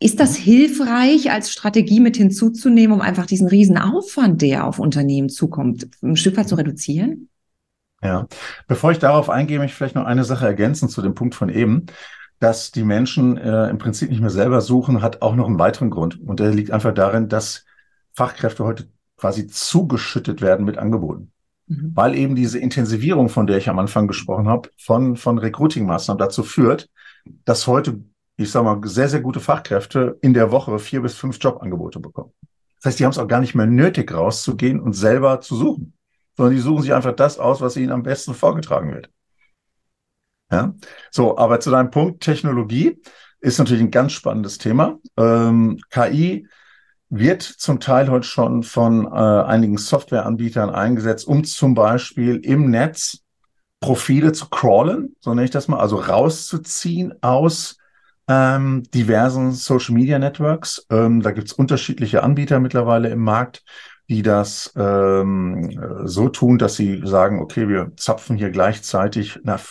Ist 0.00 0.18
das 0.18 0.34
hilfreich 0.34 1.30
als 1.30 1.52
Strategie 1.52 2.00
mit 2.00 2.16
hinzuzunehmen, 2.16 2.94
um 2.96 3.00
einfach 3.00 3.26
diesen 3.26 3.46
riesen 3.46 3.78
Aufwand, 3.78 4.42
der 4.42 4.66
auf 4.66 4.80
Unternehmen 4.80 5.28
zukommt, 5.28 5.88
ein 6.02 6.16
Stück 6.16 6.36
weit 6.36 6.48
zu 6.48 6.56
reduzieren? 6.56 7.28
Ja, 8.02 8.26
bevor 8.66 8.90
ich 8.90 8.98
darauf 8.98 9.30
eingehe, 9.30 9.58
möchte 9.58 9.72
ich 9.72 9.76
vielleicht 9.76 9.94
noch 9.94 10.06
eine 10.06 10.24
Sache 10.24 10.44
ergänzen 10.44 10.88
zu 10.88 11.02
dem 11.02 11.14
Punkt 11.14 11.36
von 11.36 11.48
eben. 11.48 11.86
Dass 12.40 12.72
die 12.72 12.82
Menschen 12.82 13.36
äh, 13.36 13.68
im 13.68 13.78
Prinzip 13.78 14.10
nicht 14.10 14.20
mehr 14.20 14.30
selber 14.30 14.60
suchen, 14.60 15.00
hat 15.00 15.22
auch 15.22 15.36
noch 15.36 15.46
einen 15.46 15.60
weiteren 15.60 15.90
Grund. 15.90 16.20
Und 16.20 16.40
der 16.40 16.50
liegt 16.50 16.72
einfach 16.72 16.92
darin, 16.92 17.28
dass 17.28 17.64
Fachkräfte 18.12 18.64
heute 18.64 18.88
quasi 19.16 19.46
zugeschüttet 19.46 20.40
werden 20.42 20.66
mit 20.66 20.78
Angeboten. 20.78 21.30
Mhm. 21.72 21.92
Weil 21.94 22.14
eben 22.14 22.34
diese 22.34 22.58
Intensivierung, 22.58 23.28
von 23.28 23.46
der 23.46 23.56
ich 23.58 23.68
am 23.68 23.78
Anfang 23.78 24.06
gesprochen 24.06 24.48
habe, 24.48 24.68
von, 24.78 25.16
von 25.16 25.38
Recruiting-Maßnahmen 25.38 26.18
dazu 26.18 26.42
führt, 26.42 26.88
dass 27.44 27.66
heute, 27.66 28.02
ich 28.36 28.50
sage 28.50 28.64
mal, 28.64 28.80
sehr, 28.88 29.08
sehr 29.08 29.20
gute 29.20 29.40
Fachkräfte 29.40 30.18
in 30.20 30.34
der 30.34 30.50
Woche 30.50 30.78
vier 30.78 31.02
bis 31.02 31.14
fünf 31.14 31.38
Jobangebote 31.40 32.00
bekommen. 32.00 32.32
Das 32.76 32.90
heißt, 32.90 32.98
die 32.98 33.04
haben 33.04 33.12
es 33.12 33.18
auch 33.18 33.28
gar 33.28 33.40
nicht 33.40 33.54
mehr 33.54 33.66
nötig, 33.66 34.12
rauszugehen 34.12 34.80
und 34.80 34.92
selber 34.92 35.40
zu 35.40 35.56
suchen, 35.56 35.94
sondern 36.36 36.54
die 36.54 36.60
suchen 36.60 36.82
sich 36.82 36.92
einfach 36.92 37.14
das 37.14 37.38
aus, 37.38 37.60
was 37.60 37.76
ihnen 37.76 37.92
am 37.92 38.02
besten 38.02 38.34
vorgetragen 38.34 38.92
wird. 38.92 39.10
Ja, 40.50 40.74
so, 41.10 41.38
aber 41.38 41.60
zu 41.60 41.70
deinem 41.70 41.90
Punkt 41.90 42.22
Technologie 42.22 43.00
ist 43.40 43.58
natürlich 43.58 43.82
ein 43.82 43.90
ganz 43.90 44.12
spannendes 44.12 44.58
Thema. 44.58 44.98
Ähm, 45.16 45.78
KI 45.88 46.46
wird 47.14 47.42
zum 47.42 47.78
Teil 47.78 48.10
heute 48.10 48.26
schon 48.26 48.62
von 48.62 49.04
äh, 49.04 49.10
einigen 49.10 49.76
Softwareanbietern 49.76 50.70
eingesetzt, 50.70 51.26
um 51.26 51.44
zum 51.44 51.74
Beispiel 51.74 52.36
im 52.36 52.70
Netz 52.70 53.18
Profile 53.80 54.32
zu 54.32 54.48
crawlen, 54.48 55.14
so 55.20 55.34
nenne 55.34 55.44
ich 55.44 55.50
das 55.50 55.68
mal, 55.68 55.78
also 55.78 55.96
rauszuziehen 55.96 57.12
aus 57.20 57.76
ähm, 58.28 58.84
diversen 58.94 59.52
Social 59.52 59.94
Media 59.94 60.18
Networks. 60.18 60.86
Ähm, 60.88 61.20
da 61.20 61.32
gibt's 61.32 61.52
unterschiedliche 61.52 62.22
Anbieter 62.22 62.60
mittlerweile 62.60 63.10
im 63.10 63.20
Markt, 63.20 63.62
die 64.08 64.22
das 64.22 64.72
ähm, 64.74 65.78
so 66.04 66.30
tun, 66.30 66.56
dass 66.56 66.76
sie 66.76 67.02
sagen, 67.04 67.40
okay, 67.40 67.68
wir 67.68 67.92
zapfen 67.96 68.38
hier 68.38 68.50
gleichzeitig 68.50 69.38
nach, 69.42 69.62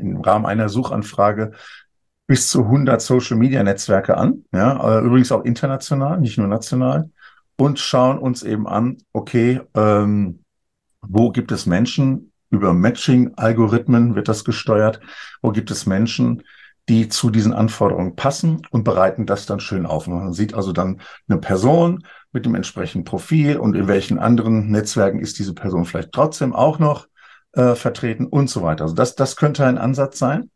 im 0.00 0.22
Rahmen 0.22 0.46
einer 0.46 0.70
Suchanfrage 0.70 1.52
bis 2.26 2.50
zu 2.50 2.64
100 2.64 3.00
Social 3.00 3.36
Media 3.36 3.62
Netzwerke 3.62 4.16
an, 4.16 4.44
ja, 4.52 4.98
äh, 4.98 5.04
übrigens 5.04 5.30
auch 5.32 5.44
international, 5.44 6.20
nicht 6.20 6.38
nur 6.38 6.48
national, 6.48 7.10
und 7.56 7.78
schauen 7.78 8.18
uns 8.18 8.42
eben 8.42 8.66
an, 8.66 8.98
okay, 9.12 9.60
ähm, 9.74 10.40
wo 11.00 11.30
gibt 11.30 11.52
es 11.52 11.66
Menschen, 11.66 12.32
über 12.50 12.74
Matching-Algorithmen 12.74 14.14
wird 14.14 14.28
das 14.28 14.44
gesteuert, 14.44 15.00
wo 15.42 15.50
gibt 15.50 15.70
es 15.70 15.86
Menschen, 15.86 16.42
die 16.88 17.08
zu 17.08 17.30
diesen 17.30 17.52
Anforderungen 17.52 18.14
passen 18.14 18.62
und 18.70 18.84
bereiten 18.84 19.26
das 19.26 19.46
dann 19.46 19.58
schön 19.58 19.86
auf. 19.86 20.06
Man 20.06 20.32
sieht 20.32 20.54
also 20.54 20.72
dann 20.72 21.00
eine 21.28 21.38
Person 21.38 22.04
mit 22.32 22.46
dem 22.46 22.54
entsprechenden 22.54 23.04
Profil 23.04 23.56
und 23.56 23.74
in 23.74 23.88
welchen 23.88 24.18
anderen 24.18 24.70
Netzwerken 24.70 25.18
ist 25.18 25.38
diese 25.38 25.54
Person 25.54 25.84
vielleicht 25.84 26.12
trotzdem 26.12 26.54
auch 26.54 26.78
noch 26.78 27.08
äh, 27.52 27.74
vertreten 27.74 28.26
und 28.26 28.48
so 28.48 28.62
weiter. 28.62 28.84
Also 28.84 28.94
das, 28.94 29.16
das 29.16 29.36
könnte 29.36 29.66
ein 29.66 29.78
Ansatz 29.78 30.18
sein. 30.18 30.50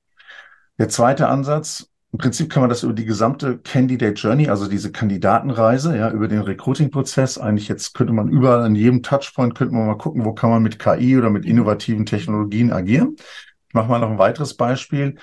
Der 0.80 0.88
zweite 0.88 1.28
Ansatz, 1.28 1.90
im 2.10 2.18
Prinzip 2.20 2.48
kann 2.48 2.62
man 2.62 2.70
das 2.70 2.84
über 2.84 2.94
die 2.94 3.04
gesamte 3.04 3.58
Candidate 3.58 4.14
Journey, 4.14 4.48
also 4.48 4.66
diese 4.66 4.90
Kandidatenreise, 4.90 5.94
ja, 5.94 6.10
über 6.10 6.26
den 6.26 6.40
Recruiting-Prozess. 6.40 7.36
Eigentlich 7.36 7.68
jetzt 7.68 7.92
könnte 7.92 8.14
man 8.14 8.30
überall 8.30 8.62
an 8.62 8.74
jedem 8.74 9.02
Touchpoint 9.02 9.54
könnte 9.54 9.74
man 9.74 9.86
mal 9.86 9.98
gucken, 9.98 10.24
wo 10.24 10.32
kann 10.32 10.48
man 10.48 10.62
mit 10.62 10.78
KI 10.78 11.18
oder 11.18 11.28
mit 11.28 11.44
innovativen 11.44 12.06
Technologien 12.06 12.72
agieren. 12.72 13.16
Ich 13.68 13.74
mache 13.74 13.90
mal 13.90 13.98
noch 13.98 14.10
ein 14.10 14.16
weiteres 14.16 14.54
Beispiel. 14.54 15.16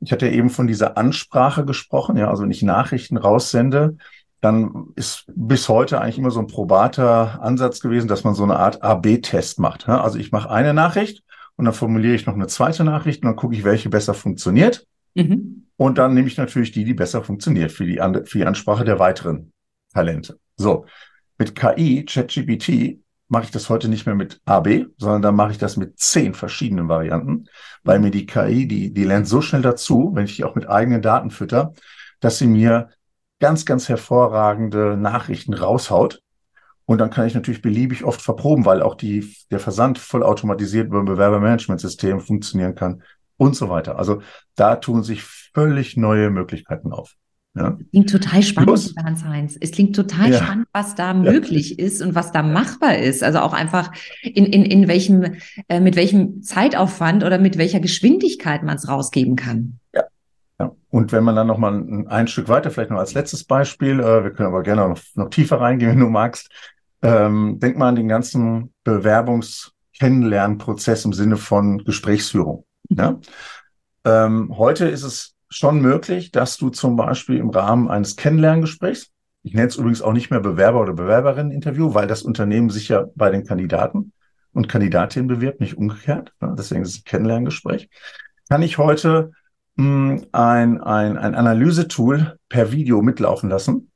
Ich 0.00 0.12
hatte 0.12 0.24
ja 0.24 0.32
eben 0.32 0.48
von 0.48 0.66
dieser 0.66 0.96
Ansprache 0.96 1.66
gesprochen, 1.66 2.16
ja, 2.16 2.30
also 2.30 2.44
wenn 2.44 2.50
ich 2.50 2.62
Nachrichten 2.62 3.18
raussende, 3.18 3.98
dann 4.40 4.86
ist 4.96 5.24
bis 5.26 5.68
heute 5.68 6.00
eigentlich 6.00 6.16
immer 6.16 6.30
so 6.30 6.40
ein 6.40 6.46
probater 6.46 7.42
Ansatz 7.42 7.80
gewesen, 7.80 8.08
dass 8.08 8.24
man 8.24 8.34
so 8.34 8.44
eine 8.44 8.56
Art 8.56 8.82
AB-Test 8.82 9.58
macht. 9.58 9.88
Ja. 9.88 10.00
Also 10.00 10.18
ich 10.18 10.32
mache 10.32 10.48
eine 10.48 10.72
Nachricht 10.72 11.22
und 11.56 11.66
dann 11.66 11.74
formuliere 11.74 12.14
ich 12.14 12.24
noch 12.24 12.34
eine 12.34 12.46
zweite 12.46 12.82
Nachricht 12.82 13.22
und 13.22 13.26
dann 13.28 13.36
gucke 13.36 13.54
ich, 13.54 13.62
welche 13.62 13.90
besser 13.90 14.14
funktioniert. 14.14 14.86
Mhm. 15.14 15.66
Und 15.76 15.98
dann 15.98 16.14
nehme 16.14 16.28
ich 16.28 16.36
natürlich 16.36 16.72
die, 16.72 16.84
die 16.84 16.94
besser 16.94 17.22
funktioniert 17.22 17.72
für 17.72 17.84
die, 17.84 17.96
für 18.24 18.38
die 18.38 18.44
Ansprache 18.44 18.84
der 18.84 18.98
weiteren 18.98 19.52
Talente. 19.92 20.38
So, 20.56 20.86
mit 21.38 21.54
KI, 21.54 22.04
ChatGPT, 22.04 23.00
mache 23.28 23.44
ich 23.44 23.50
das 23.50 23.70
heute 23.70 23.88
nicht 23.88 24.04
mehr 24.04 24.14
mit 24.14 24.40
A, 24.44 24.60
B, 24.60 24.84
sondern 24.98 25.22
da 25.22 25.32
mache 25.32 25.52
ich 25.52 25.58
das 25.58 25.78
mit 25.78 25.98
zehn 25.98 26.34
verschiedenen 26.34 26.88
Varianten, 26.88 27.46
weil 27.82 27.98
mir 27.98 28.10
die 28.10 28.26
KI, 28.26 28.68
die, 28.68 28.92
die 28.92 29.04
lernt 29.04 29.26
so 29.26 29.40
schnell 29.40 29.62
dazu, 29.62 30.12
wenn 30.14 30.26
ich 30.26 30.36
die 30.36 30.44
auch 30.44 30.54
mit 30.54 30.68
eigenen 30.68 31.00
Daten 31.00 31.30
fütter, 31.30 31.72
dass 32.20 32.38
sie 32.38 32.46
mir 32.46 32.90
ganz, 33.40 33.64
ganz 33.64 33.88
hervorragende 33.88 34.98
Nachrichten 34.98 35.54
raushaut. 35.54 36.20
Und 36.84 36.98
dann 36.98 37.10
kann 37.10 37.26
ich 37.26 37.34
natürlich 37.34 37.62
beliebig 37.62 38.04
oft 38.04 38.20
verproben, 38.20 38.66
weil 38.66 38.82
auch 38.82 38.94
die, 38.94 39.34
der 39.50 39.60
Versand 39.60 39.98
vollautomatisiert 39.98 40.88
über 40.88 40.98
ein 40.98 41.06
Bewerbermanagementsystem 41.06 42.20
funktionieren 42.20 42.74
kann 42.74 43.02
und 43.42 43.56
so 43.56 43.68
weiter. 43.68 43.98
Also 43.98 44.22
da 44.54 44.76
tun 44.76 45.02
sich 45.02 45.24
völlig 45.24 45.96
neue 45.96 46.30
Möglichkeiten 46.30 46.92
auf. 46.92 47.16
Ja. 47.54 47.76
Klingt 47.90 48.08
total 48.08 48.42
spannend, 48.42 48.94
Hans-Heinz. 49.04 49.58
Es 49.60 49.72
klingt 49.72 49.94
total 49.94 50.30
ja. 50.30 50.42
spannend, 50.42 50.68
was 50.72 50.94
da 50.94 51.12
möglich 51.12 51.76
ja. 51.76 51.84
ist 51.84 52.00
und 52.00 52.14
was 52.14 52.32
da 52.32 52.42
machbar 52.42 52.96
ist. 52.96 53.22
Also 53.22 53.40
auch 53.40 53.52
einfach 53.52 53.92
in, 54.22 54.46
in, 54.46 54.64
in 54.64 54.88
welchem, 54.88 55.34
äh, 55.68 55.80
mit 55.80 55.94
welchem 55.96 56.42
Zeitaufwand 56.42 57.24
oder 57.24 57.36
mit 57.38 57.58
welcher 57.58 57.80
Geschwindigkeit 57.80 58.62
man 58.62 58.76
es 58.76 58.88
rausgeben 58.88 59.36
kann. 59.36 59.78
Ja. 59.92 60.04
ja. 60.60 60.72
Und 60.88 61.12
wenn 61.12 61.24
man 61.24 61.36
dann 61.36 61.48
noch 61.48 61.58
mal 61.58 61.74
ein, 61.74 62.08
ein 62.08 62.28
Stück 62.28 62.48
weiter, 62.48 62.70
vielleicht 62.70 62.90
noch 62.90 63.00
als 63.00 63.12
letztes 63.12 63.44
Beispiel, 63.44 64.00
äh, 64.00 64.24
wir 64.24 64.30
können 64.30 64.48
aber 64.48 64.62
gerne 64.62 64.88
noch, 64.88 64.98
noch 65.14 65.28
tiefer 65.28 65.60
reingehen, 65.60 65.90
wenn 65.90 66.00
du 66.00 66.08
magst. 66.08 66.48
Ähm, 67.02 67.58
denk 67.60 67.76
mal 67.76 67.88
an 67.88 67.96
den 67.96 68.08
ganzen 68.08 68.72
Bewerbungskennenlernprozess 68.84 71.04
im 71.04 71.12
Sinne 71.12 71.36
von 71.36 71.84
Gesprächsführung. 71.84 72.64
Ja? 72.88 73.20
Ähm, 74.04 74.56
heute 74.56 74.86
ist 74.86 75.02
es 75.02 75.34
schon 75.48 75.80
möglich, 75.80 76.30
dass 76.30 76.56
du 76.56 76.70
zum 76.70 76.96
Beispiel 76.96 77.36
im 77.36 77.50
Rahmen 77.50 77.88
eines 77.88 78.16
Kennenlerngesprächs, 78.16 79.10
ich 79.42 79.54
nenne 79.54 79.68
es 79.68 79.76
übrigens 79.76 80.02
auch 80.02 80.12
nicht 80.12 80.30
mehr 80.30 80.40
Bewerber- 80.40 80.80
oder 80.80 80.92
Bewerberinnen-Interview, 80.92 81.94
weil 81.94 82.06
das 82.06 82.22
Unternehmen 82.22 82.70
sich 82.70 82.88
ja 82.88 83.06
bei 83.14 83.30
den 83.30 83.44
Kandidaten 83.44 84.12
und 84.52 84.68
Kandidatinnen 84.68 85.28
bewirbt, 85.28 85.60
nicht 85.60 85.76
umgekehrt. 85.76 86.32
Deswegen 86.40 86.82
ist 86.82 86.90
es 86.90 86.98
ein 86.98 87.04
Kennenlerngespräch. 87.04 87.88
Kann 88.48 88.62
ich 88.62 88.78
heute 88.78 89.32
mh, 89.76 89.84
hm, 89.84 90.26
ein, 90.32 90.80
ein, 90.80 91.18
ein 91.18 91.34
Analysetool 91.34 92.38
per 92.48 92.72
Video 92.72 93.02
mitlaufen 93.02 93.50
lassen, 93.50 93.90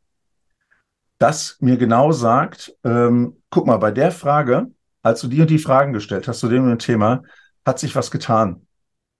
das 1.18 1.56
mir 1.60 1.78
genau 1.78 2.12
sagt, 2.12 2.74
ähm, 2.84 3.38
guck 3.50 3.66
mal, 3.66 3.78
bei 3.78 3.90
der 3.90 4.10
Frage, 4.12 4.68
als 5.02 5.20
du 5.20 5.28
dir 5.28 5.46
die 5.46 5.58
Fragen 5.58 5.92
gestellt 5.92 6.28
hast 6.28 6.40
zu 6.40 6.48
dem 6.48 6.78
Thema, 6.78 7.22
hat 7.64 7.78
sich 7.78 7.96
was 7.96 8.10
getan 8.10 8.65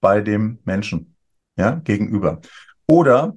bei 0.01 0.21
dem 0.21 0.59
Menschen 0.65 1.17
ja, 1.57 1.81
gegenüber. 1.85 2.41
Oder 2.87 3.37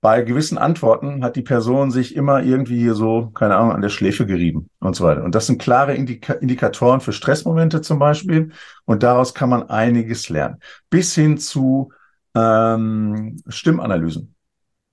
bei 0.00 0.22
gewissen 0.22 0.56
Antworten 0.56 1.22
hat 1.22 1.36
die 1.36 1.42
Person 1.42 1.90
sich 1.90 2.16
immer 2.16 2.42
irgendwie 2.42 2.88
so, 2.90 3.30
keine 3.34 3.56
Ahnung, 3.56 3.72
an 3.72 3.82
der 3.82 3.90
Schläfe 3.90 4.24
gerieben 4.24 4.70
und 4.78 4.96
so 4.96 5.04
weiter. 5.04 5.22
Und 5.22 5.34
das 5.34 5.46
sind 5.46 5.60
klare 5.60 5.94
Indika 5.94 6.34
Indikatoren 6.34 7.00
für 7.00 7.12
Stressmomente 7.12 7.82
zum 7.82 7.98
Beispiel. 7.98 8.52
Und 8.86 9.02
daraus 9.02 9.34
kann 9.34 9.50
man 9.50 9.68
einiges 9.68 10.30
lernen. 10.30 10.56
Bis 10.88 11.14
hin 11.14 11.36
zu 11.36 11.92
ähm, 12.34 13.42
Stimmanalysen. 13.48 14.34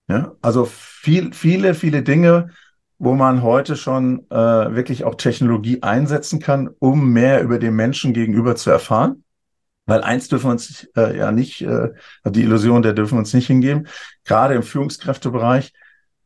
Ja, 0.10 0.34
also 0.42 0.66
viel, 0.66 1.34
viele, 1.34 1.74
viele 1.74 2.02
Dinge, 2.04 2.50
wo 2.98 3.14
man 3.14 3.44
heute 3.44 3.76
schon 3.76 4.26
äh, 4.30 4.36
wirklich 4.36 5.04
auch 5.06 5.16
Technologie 5.16 5.84
einsetzen 5.84 6.40
kann, 6.40 6.70
um 6.80 7.14
mehr 7.14 7.44
über 7.44 7.60
den 7.60 7.76
Menschen 7.76 8.14
gegenüber 8.14 8.56
zu 8.56 8.72
erfahren. 8.72 9.24
Weil 9.88 10.04
eins 10.04 10.28
dürfen 10.28 10.48
wir 10.48 10.52
uns 10.52 10.88
äh, 10.96 11.18
ja 11.18 11.32
nicht, 11.32 11.62
äh, 11.62 11.90
die 12.26 12.44
Illusion, 12.44 12.84
der 12.84 12.94
dürfen 12.94 13.16
wir 13.16 13.20
uns 13.20 13.34
nicht 13.34 13.48
hingeben. 13.48 13.88
Gerade 14.26 14.54
im 14.54 14.64
Führungskräftebereich, 14.64 15.74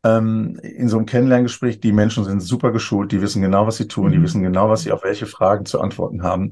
ähm, 0.03 0.59
in 0.63 0.89
so 0.89 0.97
einem 0.97 1.05
Kennenlerngespräch, 1.05 1.79
die 1.79 1.91
Menschen 1.91 2.25
sind 2.25 2.41
super 2.41 2.71
geschult, 2.71 3.11
die 3.11 3.21
wissen 3.21 3.41
genau, 3.41 3.67
was 3.67 3.77
sie 3.77 3.87
tun, 3.87 4.07
mhm. 4.07 4.11
die 4.11 4.21
wissen 4.23 4.41
genau, 4.41 4.69
was 4.69 4.81
sie 4.81 4.91
auf 4.91 5.03
welche 5.03 5.27
Fragen 5.27 5.65
zu 5.65 5.79
antworten 5.79 6.23
haben. 6.23 6.51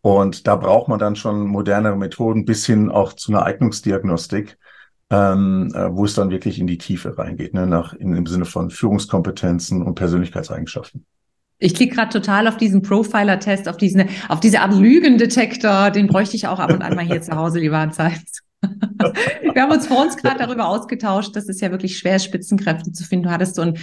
Und 0.00 0.46
da 0.46 0.56
braucht 0.56 0.88
man 0.88 0.98
dann 0.98 1.16
schon 1.16 1.46
modernere 1.46 1.96
Methoden 1.96 2.44
bis 2.44 2.66
hin 2.66 2.90
auch 2.90 3.12
zu 3.12 3.32
einer 3.32 3.44
Eignungsdiagnostik, 3.44 4.58
ähm, 5.10 5.72
äh, 5.74 5.94
wo 5.94 6.04
es 6.04 6.14
dann 6.14 6.30
wirklich 6.30 6.58
in 6.58 6.66
die 6.66 6.78
Tiefe 6.78 7.16
reingeht, 7.16 7.54
ne, 7.54 7.66
nach, 7.66 7.94
in, 7.94 8.14
im 8.14 8.26
Sinne 8.26 8.44
von 8.44 8.70
Führungskompetenzen 8.70 9.82
und 9.82 9.94
Persönlichkeitseigenschaften. 9.94 11.06
Ich 11.58 11.74
klicke 11.74 11.96
gerade 11.96 12.10
total 12.10 12.46
auf 12.46 12.56
diesen 12.56 12.82
Profiler-Test, 12.82 13.68
auf 13.68 13.76
diesen, 13.76 14.04
auf 14.28 14.40
diese 14.40 14.60
Art 14.60 14.74
Lügendetektor. 14.74 15.90
Den 15.90 16.06
bräuchte 16.06 16.36
ich 16.36 16.46
auch 16.46 16.60
ab 16.60 16.72
und 16.72 16.82
an 16.82 16.94
mal 16.94 17.04
hier 17.04 17.20
zu 17.20 17.32
Hause, 17.36 17.58
lieber 17.58 17.78
Hans. 17.78 17.98
Wir 19.52 19.62
haben 19.62 19.72
uns 19.72 19.86
vor 19.86 20.02
uns 20.02 20.16
gerade 20.16 20.38
darüber 20.38 20.68
ausgetauscht, 20.68 21.34
dass 21.36 21.48
es 21.48 21.60
ja 21.60 21.70
wirklich 21.70 21.98
schwer 21.98 22.16
ist, 22.16 22.24
Spitzenkräfte 22.24 22.92
zu 22.92 23.04
finden. 23.04 23.24
Du 23.24 23.30
hattest 23.30 23.54
so 23.54 23.62
ein 23.62 23.78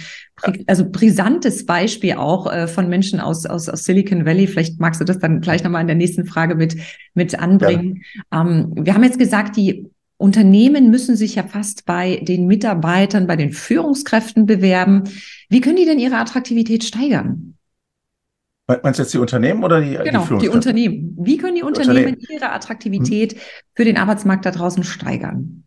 also 0.66 0.88
brisantes 0.88 1.64
Beispiel 1.64 2.14
auch 2.14 2.50
äh, 2.50 2.66
von 2.66 2.88
Menschen 2.88 3.20
aus, 3.20 3.46
aus, 3.46 3.68
aus 3.68 3.84
Silicon 3.84 4.26
Valley. 4.26 4.46
Vielleicht 4.46 4.80
magst 4.80 5.00
du 5.00 5.04
das 5.04 5.18
dann 5.18 5.40
gleich 5.40 5.64
nochmal 5.64 5.80
in 5.82 5.86
der 5.86 5.96
nächsten 5.96 6.26
Frage 6.26 6.54
mit, 6.54 6.76
mit 7.14 7.38
anbringen. 7.38 8.02
Ja. 8.32 8.42
Ähm, 8.42 8.72
wir 8.76 8.94
haben 8.94 9.04
jetzt 9.04 9.18
gesagt, 9.18 9.56
die 9.56 9.90
Unternehmen 10.18 10.90
müssen 10.90 11.16
sich 11.16 11.34
ja 11.34 11.42
fast 11.42 11.84
bei 11.84 12.16
den 12.22 12.46
Mitarbeitern, 12.46 13.26
bei 13.26 13.36
den 13.36 13.52
Führungskräften 13.52 14.46
bewerben. 14.46 15.04
Wie 15.48 15.60
können 15.60 15.76
die 15.76 15.84
denn 15.84 15.98
ihre 15.98 16.16
Attraktivität 16.16 16.84
steigern? 16.84 17.55
Meinst 18.68 18.98
du 18.98 19.04
jetzt 19.04 19.14
die 19.14 19.18
Unternehmen 19.18 19.62
oder 19.62 19.80
die, 19.80 19.96
genau, 19.96 20.24
die, 20.24 20.38
die 20.38 20.48
Unternehmen. 20.48 21.16
Wie 21.20 21.36
können 21.36 21.54
die 21.54 21.62
Unternehmen, 21.62 22.14
Unternehmen. 22.14 22.26
ihre 22.28 22.50
Attraktivität 22.50 23.34
hm. 23.34 23.38
für 23.74 23.84
den 23.84 23.96
Arbeitsmarkt 23.96 24.44
da 24.44 24.50
draußen 24.50 24.82
steigern? 24.82 25.64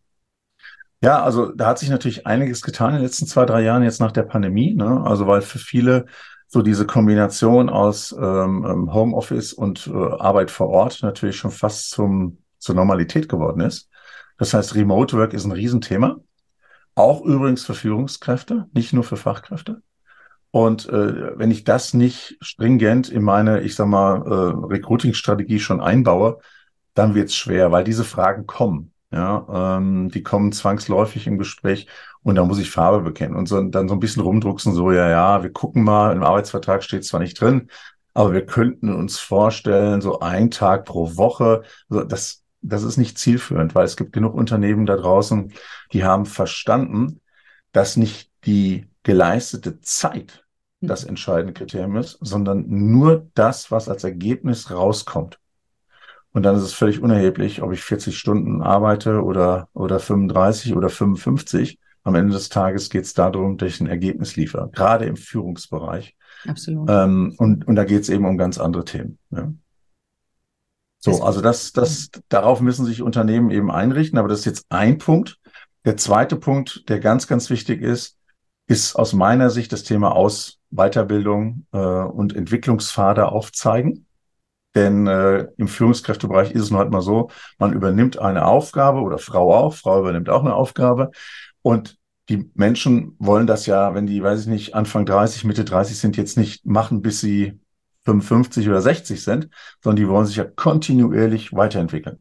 Ja, 1.01 1.23
also 1.23 1.53
da 1.53 1.67
hat 1.67 1.79
sich 1.79 1.89
natürlich 1.89 2.27
einiges 2.27 2.61
getan 2.61 2.89
in 2.89 2.95
den 2.97 3.03
letzten 3.03 3.25
zwei, 3.25 3.45
drei 3.45 3.61
Jahren 3.61 3.83
jetzt 3.83 4.01
nach 4.01 4.11
der 4.11 4.23
Pandemie. 4.23 4.73
Ne? 4.73 5.01
Also 5.05 5.27
weil 5.27 5.41
für 5.41 5.59
viele 5.59 6.07
so 6.47 6.61
diese 6.61 6.85
Kombination 6.85 7.69
aus 7.69 8.11
ähm, 8.11 8.65
ähm 8.67 8.93
Homeoffice 8.93 9.53
und 9.53 9.87
äh, 9.87 9.91
Arbeit 9.93 10.51
vor 10.51 10.67
Ort 10.67 10.99
natürlich 11.01 11.37
schon 11.37 11.51
fast 11.51 11.91
zum, 11.91 12.39
zur 12.57 12.75
Normalität 12.75 13.29
geworden 13.29 13.61
ist. 13.61 13.87
Das 14.37 14.53
heißt, 14.53 14.75
Remote 14.75 15.15
Work 15.15 15.33
ist 15.33 15.45
ein 15.45 15.51
Riesenthema. 15.51 16.17
Auch 16.95 17.21
übrigens 17.21 17.63
für 17.63 17.75
Führungskräfte, 17.75 18.67
nicht 18.73 18.91
nur 18.91 19.03
für 19.05 19.15
Fachkräfte. 19.15 19.81
Und 20.51 20.89
äh, 20.89 21.37
wenn 21.37 21.51
ich 21.51 21.63
das 21.63 21.93
nicht 21.93 22.37
stringent 22.41 23.09
in 23.09 23.23
meine, 23.23 23.61
ich 23.61 23.75
sag 23.75 23.87
mal, 23.87 24.21
äh, 24.25 24.65
Recruiting-Strategie 24.65 25.59
schon 25.59 25.81
einbaue, 25.81 26.39
dann 26.93 27.13
wird 27.15 27.29
es 27.29 27.35
schwer, 27.35 27.71
weil 27.71 27.83
diese 27.83 28.03
Fragen 28.03 28.47
kommen. 28.47 28.93
Ja, 29.11 29.77
ähm, 29.77 30.09
die 30.09 30.21
kommen 30.21 30.51
zwangsläufig 30.51 31.25
im 31.25 31.39
Gespräch 31.39 31.87
und 32.21 32.35
da 32.35 32.45
muss 32.45 32.59
ich 32.59 32.69
Farbe 32.69 33.01
bekennen 33.01 33.35
und 33.35 33.47
so, 33.47 33.59
dann 33.61 33.87
so 33.87 33.95
ein 33.95 33.99
bisschen 33.99 34.21
rumdrucksen, 34.21 34.73
so, 34.73 34.91
ja, 34.91 35.09
ja, 35.09 35.41
wir 35.41 35.51
gucken 35.51 35.83
mal, 35.83 36.15
im 36.15 36.21
Arbeitsvertrag 36.21 36.83
steht 36.83 37.05
zwar 37.05 37.19
nicht 37.19 37.39
drin, 37.41 37.69
aber 38.13 38.33
wir 38.33 38.45
könnten 38.45 38.93
uns 38.93 39.17
vorstellen, 39.17 40.01
so 40.01 40.19
ein 40.19 40.51
Tag 40.51 40.85
pro 40.85 41.15
Woche, 41.15 41.63
also 41.89 42.03
das, 42.03 42.43
das 42.61 42.83
ist 42.83 42.97
nicht 42.97 43.17
zielführend, 43.17 43.73
weil 43.73 43.85
es 43.85 43.97
gibt 43.97 44.13
genug 44.13 44.35
Unternehmen 44.35 44.85
da 44.85 44.95
draußen, 44.95 45.53
die 45.91 46.03
haben 46.03 46.25
verstanden, 46.27 47.21
dass 47.71 47.97
nicht 47.97 48.29
die 48.45 48.88
geleistete 49.03 49.79
Zeit 49.81 50.45
das 50.81 51.03
mhm. 51.03 51.09
entscheidende 51.09 51.53
Kriterium 51.53 51.97
ist, 51.97 52.17
sondern 52.21 52.65
nur 52.67 53.27
das, 53.33 53.71
was 53.71 53.89
als 53.89 54.03
Ergebnis 54.03 54.71
rauskommt. 54.71 55.39
Und 56.31 56.43
dann 56.43 56.55
ist 56.55 56.63
es 56.63 56.73
völlig 56.73 57.01
unerheblich, 57.01 57.61
ob 57.61 57.73
ich 57.73 57.81
40 57.81 58.17
Stunden 58.17 58.61
arbeite 58.61 59.23
oder, 59.23 59.67
oder 59.73 59.99
35 59.99 60.75
oder 60.75 60.89
55. 60.89 61.79
Am 62.03 62.15
Ende 62.15 62.33
des 62.33 62.49
Tages 62.49 62.89
geht 62.89 63.05
es 63.05 63.13
darum, 63.13 63.57
dass 63.57 63.69
ich 63.69 63.81
ein 63.81 63.87
Ergebnis 63.87 64.35
liefere, 64.35 64.69
gerade 64.71 65.05
im 65.05 65.17
Führungsbereich. 65.17 66.15
Absolut. 66.47 66.89
Ähm, 66.89 67.33
und, 67.37 67.67
und 67.67 67.75
da 67.75 67.83
geht 67.83 68.03
es 68.03 68.09
eben 68.09 68.25
um 68.25 68.37
ganz 68.37 68.59
andere 68.59 68.85
Themen. 68.85 69.17
Ja. 69.31 69.51
So, 70.99 71.23
also 71.23 71.41
das, 71.41 71.71
das, 71.71 72.09
darauf 72.27 72.61
müssen 72.61 72.85
sich 72.85 73.01
Unternehmen 73.01 73.51
eben 73.51 73.71
einrichten, 73.71 74.19
aber 74.19 74.27
das 74.27 74.39
ist 74.39 74.45
jetzt 74.45 74.65
ein 74.69 74.97
Punkt. 74.97 75.39
Der 75.85 75.97
zweite 75.97 76.35
Punkt, 76.35 76.89
der 76.89 76.99
ganz, 76.99 77.25
ganz 77.25 77.49
wichtig 77.49 77.81
ist, 77.81 78.18
ist 78.69 78.95
aus 78.95 79.13
meiner 79.13 79.49
Sicht 79.49 79.73
das 79.73 79.83
Thema 79.83 80.15
Aus 80.15 80.59
Weiterbildung 80.69 81.65
äh, 81.73 81.77
und 81.79 82.35
Entwicklungspfade 82.35 83.27
aufzeigen. 83.29 84.05
Denn 84.75 85.07
äh, 85.07 85.47
im 85.57 85.67
Führungskräftebereich 85.67 86.51
ist 86.51 86.61
es 86.61 86.69
nun 86.69 86.79
halt 86.79 86.91
mal 86.91 87.01
so, 87.01 87.31
man 87.57 87.73
übernimmt 87.73 88.19
eine 88.19 88.45
Aufgabe 88.45 89.01
oder 89.01 89.17
Frau 89.17 89.53
auch, 89.55 89.73
Frau 89.73 89.99
übernimmt 89.99 90.29
auch 90.29 90.41
eine 90.41 90.53
Aufgabe 90.53 91.09
und 91.63 91.97
die 92.29 92.51
Menschen 92.53 93.15
wollen 93.17 93.47
das 93.47 93.65
ja, 93.65 93.95
wenn 93.95 94.05
die, 94.05 94.21
weiß 94.21 94.41
ich 94.41 94.47
nicht, 94.47 94.75
Anfang 94.75 95.07
30, 95.07 95.45
Mitte 95.45 95.65
30 95.65 95.97
sind, 95.97 96.15
jetzt 96.15 96.37
nicht 96.37 96.63
machen, 96.63 97.01
bis 97.01 97.19
sie 97.19 97.59
55 98.05 98.69
oder 98.69 98.81
60 98.83 99.23
sind, 99.23 99.49
sondern 99.83 99.95
die 99.95 100.07
wollen 100.07 100.27
sich 100.27 100.35
ja 100.35 100.43
kontinuierlich 100.43 101.53
weiterentwickeln. 101.53 102.19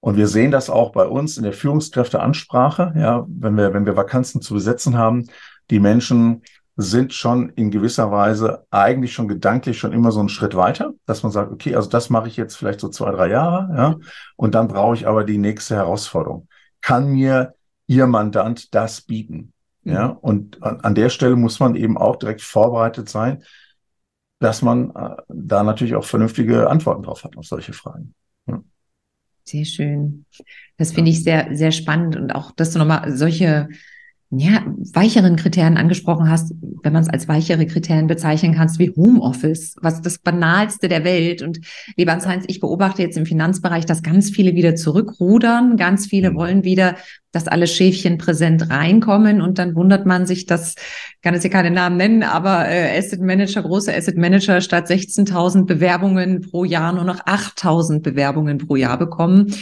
Und 0.00 0.18
wir 0.18 0.28
sehen 0.28 0.50
das 0.50 0.68
auch 0.68 0.92
bei 0.92 1.06
uns 1.06 1.38
in 1.38 1.44
der 1.44 1.54
Führungskräfteansprache, 1.54 2.92
ja, 2.96 3.24
wenn 3.28 3.54
wir, 3.56 3.72
wenn 3.72 3.86
wir 3.86 3.96
Vakanzen 3.96 4.42
zu 4.42 4.52
besetzen 4.52 4.98
haben, 4.98 5.26
die 5.70 5.80
Menschen 5.80 6.42
sind 6.76 7.12
schon 7.12 7.50
in 7.50 7.70
gewisser 7.70 8.10
Weise 8.10 8.66
eigentlich 8.70 9.12
schon 9.12 9.28
gedanklich 9.28 9.78
schon 9.78 9.92
immer 9.92 10.12
so 10.12 10.20
einen 10.20 10.28
Schritt 10.28 10.54
weiter, 10.54 10.94
dass 11.06 11.22
man 11.22 11.32
sagt, 11.32 11.52
okay, 11.52 11.74
also 11.74 11.88
das 11.90 12.10
mache 12.10 12.28
ich 12.28 12.36
jetzt 12.36 12.56
vielleicht 12.56 12.80
so 12.80 12.88
zwei, 12.88 13.10
drei 13.12 13.28
Jahre, 13.28 13.74
ja, 13.76 13.96
und 14.36 14.54
dann 14.54 14.68
brauche 14.68 14.94
ich 14.94 15.06
aber 15.06 15.24
die 15.24 15.38
nächste 15.38 15.76
Herausforderung. 15.76 16.48
Kann 16.80 17.08
mir 17.08 17.54
Ihr 17.86 18.06
Mandant 18.06 18.74
das 18.74 19.02
bieten? 19.02 19.52
Ja, 19.84 20.08
mhm. 20.08 20.16
und 20.20 20.62
an, 20.62 20.80
an 20.80 20.94
der 20.94 21.08
Stelle 21.10 21.36
muss 21.36 21.60
man 21.60 21.74
eben 21.74 21.98
auch 21.98 22.16
direkt 22.16 22.42
vorbereitet 22.42 23.08
sein. 23.08 23.42
dass 24.40 24.62
man 24.62 24.90
äh, 24.96 25.16
da 25.28 25.62
natürlich 25.62 25.94
auch 25.94 26.04
vernünftige 26.04 26.68
Antworten 26.68 27.02
drauf 27.02 27.24
hat 27.24 27.36
auf 27.36 27.46
solche 27.46 27.72
Fragen. 27.72 28.14
Ja. 28.46 28.62
Sehr 29.44 29.64
schön. 29.64 30.24
Das 30.78 30.92
finde 30.92 31.10
ich 31.10 31.22
sehr, 31.22 31.54
sehr 31.54 31.72
spannend 31.72 32.16
und 32.16 32.34
auch, 32.34 32.50
dass 32.52 32.72
du 32.72 32.78
nochmal 32.78 33.14
solche 33.16 33.68
ja, 34.32 34.64
weicheren 34.94 35.34
Kriterien 35.34 35.76
angesprochen 35.76 36.30
hast, 36.30 36.54
wenn 36.82 36.92
man 36.92 37.02
es 37.02 37.08
als 37.08 37.26
weichere 37.26 37.66
Kriterien 37.66 38.06
bezeichnen 38.06 38.54
kannst, 38.54 38.78
wie 38.78 38.90
Homeoffice, 38.94 39.74
was 39.80 40.02
das 40.02 40.18
banalste 40.18 40.88
der 40.88 41.02
Welt. 41.02 41.42
Und 41.42 41.60
lieber 41.96 42.12
Heinz, 42.12 42.44
ich 42.46 42.60
beobachte 42.60 43.02
jetzt 43.02 43.18
im 43.18 43.26
Finanzbereich, 43.26 43.86
dass 43.86 44.04
ganz 44.04 44.30
viele 44.30 44.54
wieder 44.54 44.76
zurückrudern, 44.76 45.76
ganz 45.76 46.06
viele 46.06 46.30
mhm. 46.30 46.36
wollen 46.36 46.64
wieder, 46.64 46.96
dass 47.32 47.46
alle 47.46 47.66
Schäfchen 47.66 48.18
präsent 48.18 48.70
reinkommen 48.70 49.40
und 49.40 49.58
dann 49.58 49.74
wundert 49.74 50.06
man 50.06 50.26
sich, 50.26 50.46
dass, 50.46 50.74
kann 51.22 51.34
jetzt 51.34 51.42
hier 51.42 51.50
keine 51.50 51.70
Namen 51.70 51.96
nennen, 51.96 52.22
aber 52.22 52.68
äh, 52.68 52.98
Asset 52.98 53.20
Manager, 53.20 53.62
große 53.62 53.94
Asset 53.94 54.16
Manager 54.16 54.60
statt 54.60 54.88
16.000 54.88 55.66
Bewerbungen 55.66 56.40
pro 56.40 56.64
Jahr 56.64 56.92
nur 56.92 57.04
noch 57.04 57.20
8.000 57.24 58.00
Bewerbungen 58.00 58.58
pro 58.58 58.76
Jahr 58.76 58.98
bekommen. 58.98 59.54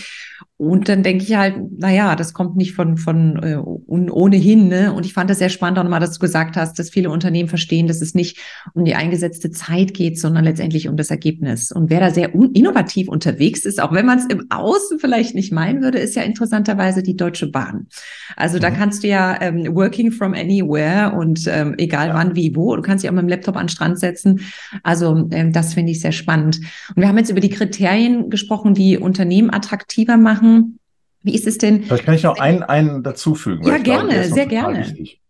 Und 0.61 0.89
dann 0.89 1.05
denke 1.05 1.23
ich 1.23 1.37
halt, 1.37 1.55
na 1.79 1.93
ja, 1.93 2.17
das 2.17 2.33
kommt 2.33 2.57
nicht 2.57 2.75
von, 2.75 2.97
von 2.97 3.41
äh, 3.41 3.59
ohnehin. 3.87 4.67
Ne? 4.67 4.93
Und 4.93 5.07
ich 5.07 5.13
fand 5.13 5.31
das 5.31 5.39
sehr 5.39 5.51
spannend 5.51 5.79
auch 5.79 5.85
nochmal, 5.85 6.01
dass 6.01 6.15
du 6.15 6.19
gesagt 6.19 6.57
hast, 6.57 6.81
dass 6.81 6.91
viele 6.91 7.11
Unternehmen 7.11 7.49
verstehen, 7.49 7.87
dass 7.87 8.03
es 8.03 8.13
nicht 8.13 8.39
um 8.75 8.85
die 8.85 8.97
eingesetzte 8.97 9.53
Zeit 9.53 9.95
geht, 9.95 10.19
sondern 10.19 10.43
letztendlich 10.43 10.89
um 10.89 10.97
das 10.97 11.11
Ergebnis. 11.11 11.71
Und 11.71 11.91
wer 11.91 12.01
da 12.01 12.11
sehr 12.11 12.35
innovativ 12.35 13.09
unterwegs 13.09 13.65
ist, 13.65 13.81
auch 13.81 13.93
wenn 13.93 14.05
man 14.05 14.19
es 14.19 14.27
im 14.27 14.47
Außen 14.51 14.99
vielleicht 14.99 15.37
nicht 15.37 15.53
meinen 15.53 15.81
würde, 15.81 15.99
ist 15.99 16.17
ja 16.17 16.23
interessanterweise 16.23 17.05
die 17.05 17.17
Deutsche 17.17 17.47
Bahn. 17.59 17.89
Also 18.37 18.59
da 18.59 18.71
mhm. 18.71 18.75
kannst 18.75 19.03
du 19.03 19.09
ja 19.09 19.41
ähm, 19.41 19.75
working 19.75 20.13
from 20.13 20.35
anywhere 20.35 21.13
und 21.13 21.47
ähm, 21.47 21.75
egal 21.79 22.09
ja. 22.09 22.15
wann, 22.15 22.37
wie, 22.37 22.55
wo, 22.55 22.77
du 22.77 22.83
kannst 22.83 23.03
dich 23.03 23.11
auch 23.11 23.15
mit 23.15 23.23
dem 23.23 23.29
Laptop 23.29 23.57
an 23.57 23.65
den 23.65 23.69
Strand 23.71 23.99
setzen. 23.99 24.41
Also 24.83 25.29
ähm, 25.31 25.53
das 25.53 25.75
finde 25.75 25.93
ich 25.93 26.01
sehr 26.01 26.13
spannend. 26.13 26.59
Und 26.95 27.03
wir 27.03 27.09
haben 27.09 27.19
jetzt 27.19 27.31
über 27.31 27.41
die 27.41 27.51
Kriterien 27.51 28.31
gesprochen, 28.31 28.75
die 28.75 28.97
Unternehmen 28.99 29.53
attraktiver 29.53 30.17
machen 30.17 30.29
machen. 30.29 30.79
Wie 31.23 31.35
ist 31.35 31.47
es 31.47 31.59
denn? 31.59 31.83
Vielleicht 31.83 32.05
kann 32.05 32.15
ich 32.15 32.23
noch 32.23 32.39
einen, 32.39 32.63
einen 32.63 33.03
dazufügen. 33.03 33.67
Ja, 33.67 33.79
gerne, 33.79 34.11
glaube, 34.11 34.29
sehr 34.29 34.47
gerne. 34.47 34.79
Wichtig. 34.81 35.21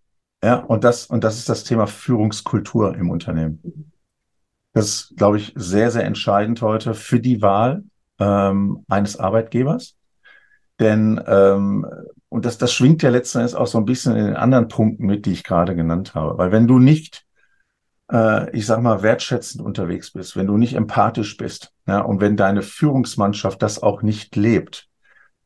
Ja, 0.42 0.56
und 0.56 0.84
das, 0.84 1.06
und 1.06 1.24
das 1.24 1.38
ist 1.38 1.48
das 1.48 1.64
Thema 1.64 1.86
Führungskultur 1.86 2.94
im 2.94 3.10
Unternehmen. 3.10 3.92
Das 4.72 4.86
ist, 4.86 5.16
glaube 5.16 5.38
ich, 5.38 5.52
sehr, 5.56 5.90
sehr 5.90 6.04
entscheidend 6.04 6.62
heute 6.62 6.94
für 6.94 7.18
die 7.18 7.42
Wahl 7.42 7.82
ähm, 8.20 8.84
eines 8.88 9.18
Arbeitgebers. 9.18 9.96
Denn, 10.78 11.20
ähm, 11.26 11.86
und 12.28 12.44
das, 12.44 12.58
das 12.58 12.72
schwingt 12.72 13.02
ja 13.02 13.10
letzten 13.10 13.38
Endes 13.38 13.54
auch 13.54 13.66
so 13.66 13.78
ein 13.78 13.84
bisschen 13.84 14.16
in 14.16 14.26
den 14.26 14.36
anderen 14.36 14.68
Punkten 14.68 15.06
mit, 15.06 15.26
die 15.26 15.32
ich 15.32 15.44
gerade 15.44 15.74
genannt 15.74 16.14
habe. 16.14 16.36
Weil 16.38 16.52
wenn 16.52 16.66
du 16.66 16.78
nicht, 16.78 17.24
äh, 18.12 18.50
ich 18.56 18.66
sag 18.66 18.82
mal, 18.82 19.02
wertschätzend 19.02 19.64
unterwegs 19.64 20.12
bist, 20.12 20.36
wenn 20.36 20.46
du 20.46 20.58
nicht 20.58 20.74
empathisch 20.74 21.36
bist, 21.36 21.72
ja, 21.86 22.00
und 22.00 22.20
wenn 22.20 22.36
deine 22.36 22.62
Führungsmannschaft 22.62 23.62
das 23.62 23.82
auch 23.82 24.02
nicht 24.02 24.36
lebt, 24.36 24.88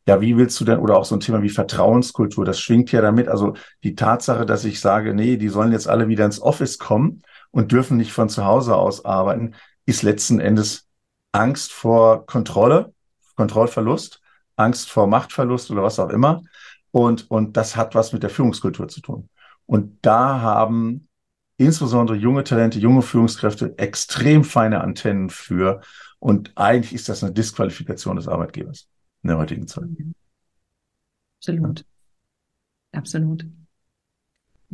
ja, 0.08 0.20
wie 0.20 0.36
willst 0.36 0.60
du 0.60 0.64
denn, 0.64 0.80
oder 0.80 0.96
auch 0.96 1.04
so 1.04 1.14
ein 1.14 1.20
Thema 1.20 1.42
wie 1.42 1.48
Vertrauenskultur, 1.48 2.44
das 2.44 2.60
schwingt 2.60 2.90
ja 2.90 3.00
damit. 3.00 3.28
Also 3.28 3.54
die 3.84 3.94
Tatsache, 3.94 4.44
dass 4.44 4.64
ich 4.64 4.80
sage, 4.80 5.14
nee, 5.14 5.36
die 5.36 5.48
sollen 5.48 5.70
jetzt 5.70 5.88
alle 5.88 6.08
wieder 6.08 6.24
ins 6.24 6.42
Office 6.42 6.78
kommen 6.78 7.22
und 7.52 7.70
dürfen 7.70 7.96
nicht 7.96 8.12
von 8.12 8.28
zu 8.28 8.44
Hause 8.44 8.76
aus 8.76 9.04
arbeiten, 9.04 9.54
ist 9.86 10.02
letzten 10.02 10.40
Endes 10.40 10.88
Angst 11.30 11.72
vor 11.72 12.26
Kontrolle, 12.26 12.92
Kontrollverlust, 13.36 14.20
Angst 14.56 14.90
vor 14.90 15.06
Machtverlust 15.06 15.70
oder 15.70 15.82
was 15.82 15.98
auch 15.98 16.10
immer. 16.10 16.42
Und, 16.92 17.30
und 17.30 17.56
das 17.56 17.75
hat 17.76 17.94
was 17.94 18.12
mit 18.12 18.22
der 18.22 18.30
Führungskultur 18.30 18.87
zu 18.88 19.00
tun. 19.00 19.28
Und 19.66 19.99
da 20.02 20.40
haben 20.40 21.08
insbesondere 21.56 22.16
junge 22.16 22.44
Talente, 22.44 22.78
junge 22.78 23.02
Führungskräfte 23.02 23.76
extrem 23.78 24.44
feine 24.44 24.80
Antennen 24.80 25.30
für. 25.30 25.80
Und 26.18 26.52
eigentlich 26.56 26.92
ist 26.92 27.08
das 27.08 27.25
eine 27.25 27.32
Disqualifikation 27.32 28.16
des 28.16 28.28
Arbeitgebers 28.28 28.88
in 29.22 29.28
der 29.28 29.38
heutigen 29.38 29.66
Zeit. 29.66 29.88
Absolut. 31.38 31.80
Ja. 31.80 31.84
Absolut. 32.92 33.44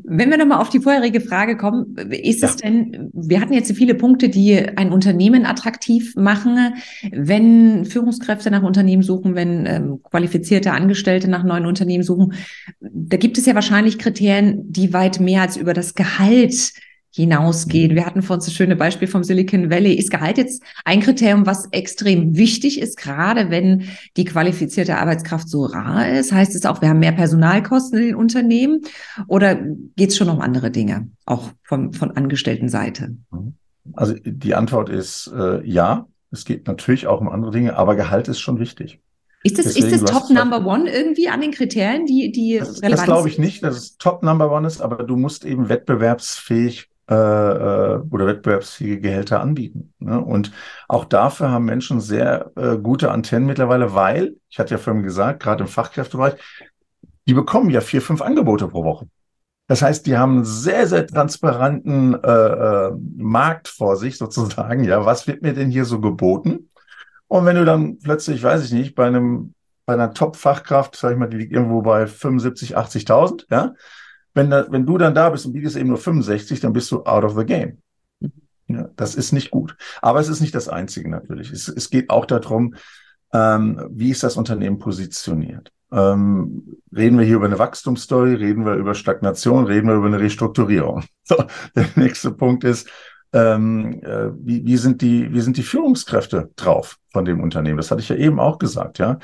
Wenn 0.04 0.30
wir 0.30 0.38
nochmal 0.38 0.60
auf 0.60 0.68
die 0.68 0.80
vorherige 0.80 1.20
Frage 1.20 1.56
kommen, 1.56 1.96
ist 2.10 2.42
ja. 2.42 2.48
es 2.48 2.56
denn, 2.56 3.10
wir 3.12 3.40
hatten 3.40 3.52
jetzt 3.52 3.72
viele 3.72 3.94
Punkte, 3.94 4.28
die 4.28 4.56
ein 4.76 4.92
Unternehmen 4.92 5.46
attraktiv 5.46 6.14
machen, 6.16 6.74
wenn 7.10 7.84
Führungskräfte 7.84 8.50
nach 8.50 8.62
Unternehmen 8.62 9.02
suchen, 9.02 9.34
wenn 9.34 9.66
ähm, 9.66 10.00
qualifizierte 10.02 10.72
Angestellte 10.72 11.28
nach 11.28 11.44
neuen 11.44 11.66
Unternehmen 11.66 12.02
suchen. 12.02 12.34
Da 12.80 13.16
gibt 13.16 13.38
es 13.38 13.46
ja 13.46 13.54
wahrscheinlich 13.54 13.98
Kriterien, 13.98 14.72
die 14.72 14.92
weit 14.92 15.20
mehr 15.20 15.42
als 15.42 15.56
über 15.56 15.74
das 15.74 15.94
Gehalt 15.94 16.72
hinausgehen. 17.18 17.94
Wir 17.94 18.06
hatten 18.06 18.22
vorhin 18.22 18.44
das 18.44 18.54
schöne 18.54 18.76
Beispiel 18.76 19.08
vom 19.08 19.24
Silicon 19.24 19.70
Valley. 19.70 19.94
Ist 19.94 20.10
Gehalt 20.10 20.38
jetzt 20.38 20.62
ein 20.84 21.00
Kriterium, 21.00 21.46
was 21.46 21.66
extrem 21.72 22.36
wichtig 22.36 22.80
ist, 22.80 22.96
gerade 22.96 23.50
wenn 23.50 23.84
die 24.16 24.24
qualifizierte 24.24 24.96
Arbeitskraft 24.96 25.48
so 25.48 25.64
rar 25.64 26.08
ist? 26.08 26.32
Heißt 26.32 26.54
es 26.54 26.64
auch, 26.64 26.80
wir 26.80 26.88
haben 26.88 27.00
mehr 27.00 27.12
Personalkosten 27.12 27.98
in 27.98 28.06
den 28.06 28.14
Unternehmen 28.14 28.80
oder 29.26 29.56
geht 29.96 30.10
es 30.10 30.16
schon 30.16 30.28
um 30.28 30.40
andere 30.40 30.70
Dinge, 30.70 31.10
auch 31.26 31.50
von, 31.62 31.92
von 31.92 32.12
Angestelltenseite? 32.12 33.16
Also 33.94 34.14
die 34.24 34.54
Antwort 34.54 34.88
ist 34.88 35.30
äh, 35.36 35.64
ja. 35.66 36.06
Es 36.30 36.44
geht 36.44 36.66
natürlich 36.66 37.06
auch 37.06 37.20
um 37.22 37.28
andere 37.28 37.52
Dinge, 37.52 37.76
aber 37.76 37.96
Gehalt 37.96 38.28
ist 38.28 38.40
schon 38.40 38.60
wichtig. 38.60 39.00
Ist 39.44 39.56
das, 39.56 39.66
Deswegen, 39.66 39.86
ist 39.86 40.02
das 40.02 40.10
Top 40.10 40.30
Number 40.30 40.66
One 40.66 40.90
irgendwie 40.90 41.28
an 41.28 41.40
den 41.40 41.52
Kriterien, 41.52 42.06
die, 42.06 42.32
die 42.32 42.58
das, 42.58 42.82
relevant 42.82 42.98
Das 42.98 43.04
glaube 43.04 43.28
ich 43.28 43.38
nicht, 43.38 43.62
dass 43.62 43.76
es 43.76 43.96
Top 43.96 44.22
Number 44.22 44.50
One 44.50 44.66
ist, 44.66 44.80
aber 44.80 45.04
du 45.04 45.16
musst 45.16 45.44
eben 45.44 45.68
wettbewerbsfähig 45.68 46.87
äh, 47.08 47.14
äh, 47.14 48.00
oder 48.10 48.26
wettbewerbsfähige 48.26 49.00
Gehälter 49.00 49.40
anbieten. 49.40 49.94
Ne? 49.98 50.20
Und 50.20 50.52
auch 50.88 51.04
dafür 51.04 51.50
haben 51.50 51.64
Menschen 51.64 52.00
sehr 52.00 52.52
äh, 52.56 52.76
gute 52.76 53.10
Antennen 53.10 53.46
mittlerweile, 53.46 53.94
weil, 53.94 54.36
ich 54.50 54.58
hatte 54.58 54.74
ja 54.74 54.78
vorhin 54.78 55.02
gesagt, 55.02 55.42
gerade 55.42 55.64
im 55.64 55.68
Fachkräftebereich, 55.68 56.34
die 57.26 57.34
bekommen 57.34 57.70
ja 57.70 57.80
vier, 57.80 58.02
fünf 58.02 58.22
Angebote 58.22 58.68
pro 58.68 58.84
Woche. 58.84 59.08
Das 59.68 59.82
heißt, 59.82 60.06
die 60.06 60.16
haben 60.16 60.36
einen 60.36 60.44
sehr, 60.44 60.86
sehr 60.86 61.06
transparenten 61.06 62.14
äh, 62.22 62.30
äh, 62.30 62.90
Markt 63.16 63.68
vor 63.68 63.96
sich 63.96 64.16
sozusagen. 64.18 64.84
Ja, 64.84 65.04
was 65.04 65.26
wird 65.26 65.42
mir 65.42 65.52
denn 65.52 65.70
hier 65.70 65.84
so 65.84 66.00
geboten? 66.00 66.70
Und 67.26 67.44
wenn 67.44 67.56
du 67.56 67.64
dann 67.64 67.98
plötzlich, 67.98 68.42
weiß 68.42 68.64
ich 68.64 68.72
nicht, 68.72 68.94
bei 68.94 69.06
einem 69.06 69.54
bei 69.88 69.94
einer 69.94 70.12
Top-Fachkraft, 70.12 70.96
sag 70.96 71.12
ich 71.12 71.16
mal, 71.16 71.28
die 71.28 71.38
liegt 71.38 71.52
irgendwo 71.54 71.80
bei 71.80 72.06
75, 72.06 72.76
80.000, 72.76 73.46
ja, 73.50 73.72
wenn, 74.38 74.50
da, 74.50 74.66
wenn 74.70 74.86
du 74.86 74.96
dann 74.98 75.16
da 75.16 75.30
bist 75.30 75.46
und 75.46 75.52
bietest 75.52 75.76
eben 75.76 75.88
nur 75.88 75.98
65, 75.98 76.60
dann 76.60 76.72
bist 76.72 76.92
du 76.92 77.02
out 77.02 77.24
of 77.24 77.36
the 77.36 77.44
game. 77.44 77.78
Mhm. 78.20 78.32
Ja, 78.68 78.88
das 78.94 79.16
ist 79.16 79.32
nicht 79.32 79.50
gut. 79.50 79.76
Aber 80.00 80.20
es 80.20 80.28
ist 80.28 80.40
nicht 80.40 80.54
das 80.54 80.68
Einzige 80.68 81.10
natürlich. 81.10 81.50
Es, 81.50 81.66
es 81.68 81.90
geht 81.90 82.08
auch 82.08 82.24
darum, 82.24 82.74
ähm, 83.32 83.88
wie 83.90 84.10
ist 84.10 84.22
das 84.22 84.36
Unternehmen 84.36 84.78
positioniert. 84.78 85.72
Ähm, 85.90 86.76
reden 86.94 87.18
wir 87.18 87.24
hier 87.24 87.36
über 87.36 87.46
eine 87.46 87.58
Wachstumsstory, 87.58 88.34
reden 88.34 88.64
wir 88.64 88.74
über 88.74 88.94
Stagnation, 88.94 89.64
reden 89.64 89.88
wir 89.88 89.96
über 89.96 90.06
eine 90.06 90.20
Restrukturierung. 90.20 91.04
So, 91.24 91.44
der 91.76 91.86
nächste 91.96 92.30
Punkt 92.30 92.64
ist, 92.64 92.88
ähm, 93.34 94.00
äh, 94.02 94.30
wie, 94.38 94.64
wie, 94.64 94.76
sind 94.78 95.02
die, 95.02 95.30
wie 95.34 95.42
sind 95.42 95.58
die 95.58 95.62
Führungskräfte 95.62 96.50
drauf 96.56 96.96
von 97.12 97.26
dem 97.26 97.40
Unternehmen? 97.40 97.76
Das 97.76 97.90
hatte 97.90 98.00
ich 98.00 98.08
ja 98.08 98.16
eben 98.16 98.40
auch 98.40 98.58
gesagt, 98.58 98.98
ja. 98.98 99.18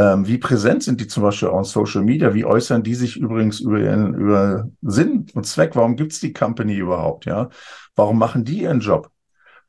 Ähm, 0.00 0.26
wie 0.26 0.38
präsent 0.38 0.82
sind 0.82 0.98
die 0.98 1.08
zum 1.08 1.22
Beispiel 1.24 1.48
on 1.48 1.64
Social 1.64 2.02
Media? 2.02 2.32
Wie 2.32 2.46
äußern 2.46 2.82
die 2.82 2.94
sich 2.94 3.18
übrigens 3.18 3.60
über 3.60 3.78
ihren 3.78 4.14
über 4.14 4.70
Sinn 4.80 5.26
und 5.34 5.46
Zweck? 5.46 5.76
Warum 5.76 5.96
gibt's 5.96 6.20
die 6.20 6.32
Company 6.32 6.76
überhaupt? 6.76 7.26
Ja, 7.26 7.50
warum 7.96 8.18
machen 8.18 8.46
die 8.46 8.62
ihren 8.62 8.80
Job? 8.80 9.10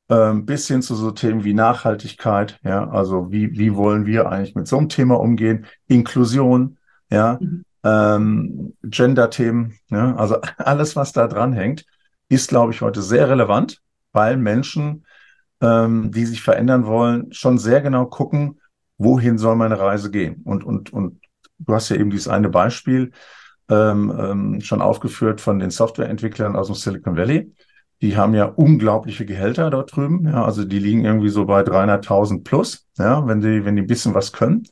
Ähm, 0.10 0.46
bis 0.46 0.68
hin 0.70 0.82
zu 0.82 0.96
so 0.96 1.12
Themen 1.12 1.44
wie 1.44 1.54
Nachhaltigkeit. 1.54 2.60
Ja, 2.64 2.90
also 2.90 3.30
wie 3.30 3.52
wie 3.58 3.76
wollen 3.76 4.06
wir 4.06 4.30
eigentlich 4.30 4.56
mit 4.56 4.70
so 4.70 4.78
einem 4.78 4.88
Thema 4.88 5.20
umgehen? 5.20 5.66
Inklusion. 5.88 6.78
Ja, 7.10 7.38
mhm. 7.42 7.66
ähm, 7.84 8.74
Gender-Themen. 8.84 9.74
Ja, 9.90 10.16
also 10.16 10.38
alles, 10.58 10.96
was 10.96 11.12
da 11.12 11.28
dran 11.28 11.52
hängt 11.52 11.86
ist, 12.30 12.48
glaube 12.48 12.72
ich, 12.72 12.80
heute 12.80 13.02
sehr 13.02 13.28
relevant, 13.28 13.82
weil 14.14 14.38
Menschen, 14.38 15.06
ähm, 15.60 16.12
die 16.14 16.26
sich 16.26 16.42
verändern 16.42 16.86
wollen, 16.86 17.34
schon 17.34 17.58
sehr 17.58 17.82
genau 17.82 18.06
gucken, 18.06 18.61
wohin 19.04 19.38
soll 19.38 19.56
meine 19.56 19.80
Reise 19.80 20.12
gehen. 20.12 20.42
Und, 20.44 20.64
und, 20.64 20.94
und 20.94 21.20
du 21.60 21.74
hast 21.74 21.90
ja 21.90 21.96
eben 21.96 22.10
dieses 22.10 22.28
eine 22.28 22.50
Beispiel 22.50 23.12
ähm, 23.70 24.14
ähm, 24.18 24.62
schon 24.62 24.82
aufgeführt 24.82 25.42
von 25.42 25.60
den 25.60 25.70
Softwareentwicklern 25.70 26.56
aus 26.56 26.68
dem 26.68 26.76
Silicon 26.76 27.16
Valley. 27.16 27.52
Die 28.02 28.18
haben 28.18 28.34
ja 28.34 28.46
unglaubliche 28.46 29.26
Gehälter 29.26 29.70
dort 29.70 29.96
drüben. 29.96 30.26
Ja, 30.26 30.44
also 30.44 30.66
die 30.66 30.80
liegen 30.80 31.06
irgendwie 31.06 31.30
so 31.30 31.46
bei 31.46 31.62
300.000 31.62 32.44
plus, 32.44 32.88
ja, 32.98 33.26
wenn 33.28 33.42
die, 33.42 33.64
wenn 33.64 33.76
die 33.76 33.84
ein 33.84 33.88
bisschen 33.88 34.14
was 34.14 34.34
können. 34.34 34.64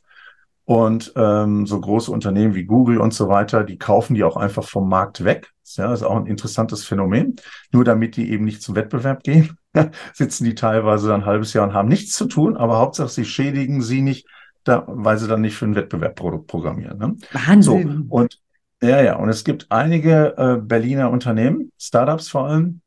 Und 0.64 1.12
ähm, 1.16 1.66
so 1.66 1.80
große 1.80 2.12
Unternehmen 2.12 2.54
wie 2.54 2.64
Google 2.64 2.98
und 2.98 3.12
so 3.14 3.28
weiter, 3.28 3.64
die 3.64 3.78
kaufen 3.78 4.14
die 4.14 4.24
auch 4.24 4.36
einfach 4.36 4.64
vom 4.64 4.88
Markt 4.88 5.24
weg. 5.24 5.50
Ja, 5.76 5.92
ist 5.92 6.02
auch 6.02 6.16
ein 6.16 6.26
interessantes 6.26 6.84
Phänomen. 6.84 7.36
Nur 7.72 7.84
damit 7.84 8.16
die 8.16 8.30
eben 8.30 8.44
nicht 8.44 8.62
zum 8.62 8.74
Wettbewerb 8.74 9.22
gehen, 9.22 9.56
sitzen 10.14 10.44
die 10.44 10.54
teilweise 10.54 11.14
ein 11.14 11.26
halbes 11.26 11.52
Jahr 11.52 11.66
und 11.66 11.74
haben 11.74 11.88
nichts 11.88 12.16
zu 12.16 12.26
tun, 12.26 12.56
aber 12.56 12.78
Hauptsache 12.78 13.08
sie 13.08 13.24
schädigen 13.24 13.82
sie 13.82 14.02
nicht, 14.02 14.26
da, 14.64 14.84
weil 14.86 15.18
sie 15.18 15.28
dann 15.28 15.40
nicht 15.40 15.56
für 15.56 15.64
einen 15.64 15.74
Wettbewerb 15.74 16.16
programmieren. 16.16 16.98
Ne? 16.98 17.16
Wahnsinn. 17.32 18.06
So, 18.08 18.14
und 18.14 18.40
ja, 18.82 19.02
ja, 19.02 19.16
und 19.16 19.28
es 19.28 19.44
gibt 19.44 19.66
einige 19.70 20.34
äh, 20.38 20.56
Berliner 20.60 21.10
Unternehmen, 21.10 21.70
Startups 21.78 22.28
vor 22.28 22.46
allem, 22.48 22.80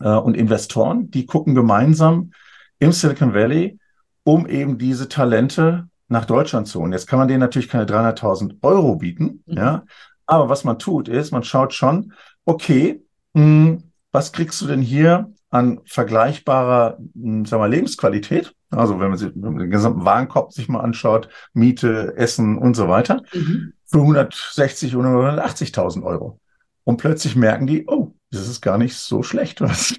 äh, 0.00 0.08
und 0.08 0.36
Investoren, 0.36 1.10
die 1.10 1.26
gucken 1.26 1.54
gemeinsam 1.54 2.32
im 2.78 2.92
Silicon 2.92 3.34
Valley, 3.34 3.78
um 4.24 4.46
eben 4.46 4.78
diese 4.78 5.08
Talente 5.08 5.88
nach 6.08 6.24
Deutschland 6.24 6.66
zu 6.66 6.80
holen. 6.80 6.92
Jetzt 6.92 7.06
kann 7.06 7.18
man 7.18 7.28
denen 7.28 7.40
natürlich 7.40 7.68
keine 7.68 7.84
300.000 7.84 8.56
Euro 8.62 8.96
bieten, 8.96 9.42
mhm. 9.46 9.56
ja. 9.56 9.84
Aber 10.26 10.50
was 10.50 10.64
man 10.64 10.78
tut, 10.78 11.08
ist, 11.08 11.30
man 11.30 11.42
schaut 11.42 11.72
schon, 11.72 12.12
okay, 12.44 13.02
mh, 13.32 13.42
hm, 13.42 13.82
was 14.12 14.32
kriegst 14.32 14.60
du 14.60 14.66
denn 14.66 14.82
hier 14.82 15.32
an 15.50 15.80
vergleichbarer, 15.86 16.98
hm, 17.14 17.44
sagen 17.44 17.62
wir, 17.62 17.68
Lebensqualität? 17.68 18.54
Also 18.70 19.00
wenn 19.00 19.08
man, 19.08 19.18
sich, 19.18 19.30
wenn 19.34 19.52
man 19.52 19.58
den 19.58 19.70
gesamten 19.70 20.04
Warenkorb 20.04 20.52
sich 20.52 20.68
mal 20.68 20.80
anschaut, 20.80 21.28
Miete, 21.54 22.14
Essen 22.16 22.58
und 22.58 22.74
so 22.74 22.88
weiter, 22.88 23.22
mhm. 23.32 23.72
für 23.86 24.00
160 24.00 24.94
oder 24.94 25.08
180.000 25.08 26.02
Euro. 26.02 26.38
Und 26.84 26.98
plötzlich 26.98 27.34
merken 27.34 27.66
die, 27.66 27.86
oh, 27.86 28.14
das 28.30 28.48
ist 28.48 28.60
gar 28.60 28.76
nicht 28.76 28.96
so 28.96 29.22
schlecht, 29.22 29.60
was 29.62 29.94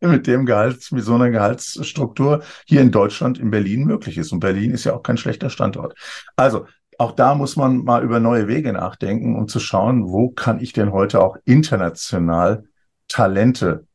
mit 0.00 0.26
dem 0.26 0.46
Gehalt, 0.46 0.90
mit 0.92 1.04
so 1.04 1.14
einer 1.14 1.30
Gehaltsstruktur 1.30 2.42
hier 2.66 2.82
in 2.82 2.90
Deutschland, 2.90 3.38
in 3.38 3.50
Berlin 3.50 3.84
möglich 3.84 4.18
ist. 4.18 4.32
Und 4.32 4.40
Berlin 4.40 4.72
ist 4.72 4.84
ja 4.84 4.94
auch 4.94 5.02
kein 5.02 5.16
schlechter 5.16 5.50
Standort. 5.50 5.94
Also 6.36 6.66
auch 6.98 7.12
da 7.12 7.34
muss 7.34 7.56
man 7.56 7.78
mal 7.78 8.04
über 8.04 8.20
neue 8.20 8.46
Wege 8.48 8.74
nachdenken, 8.74 9.36
um 9.36 9.48
zu 9.48 9.60
schauen, 9.60 10.10
wo 10.10 10.30
kann 10.30 10.60
ich 10.60 10.74
denn 10.74 10.92
heute 10.92 11.22
auch 11.22 11.38
international 11.46 12.64
Talente 13.08 13.86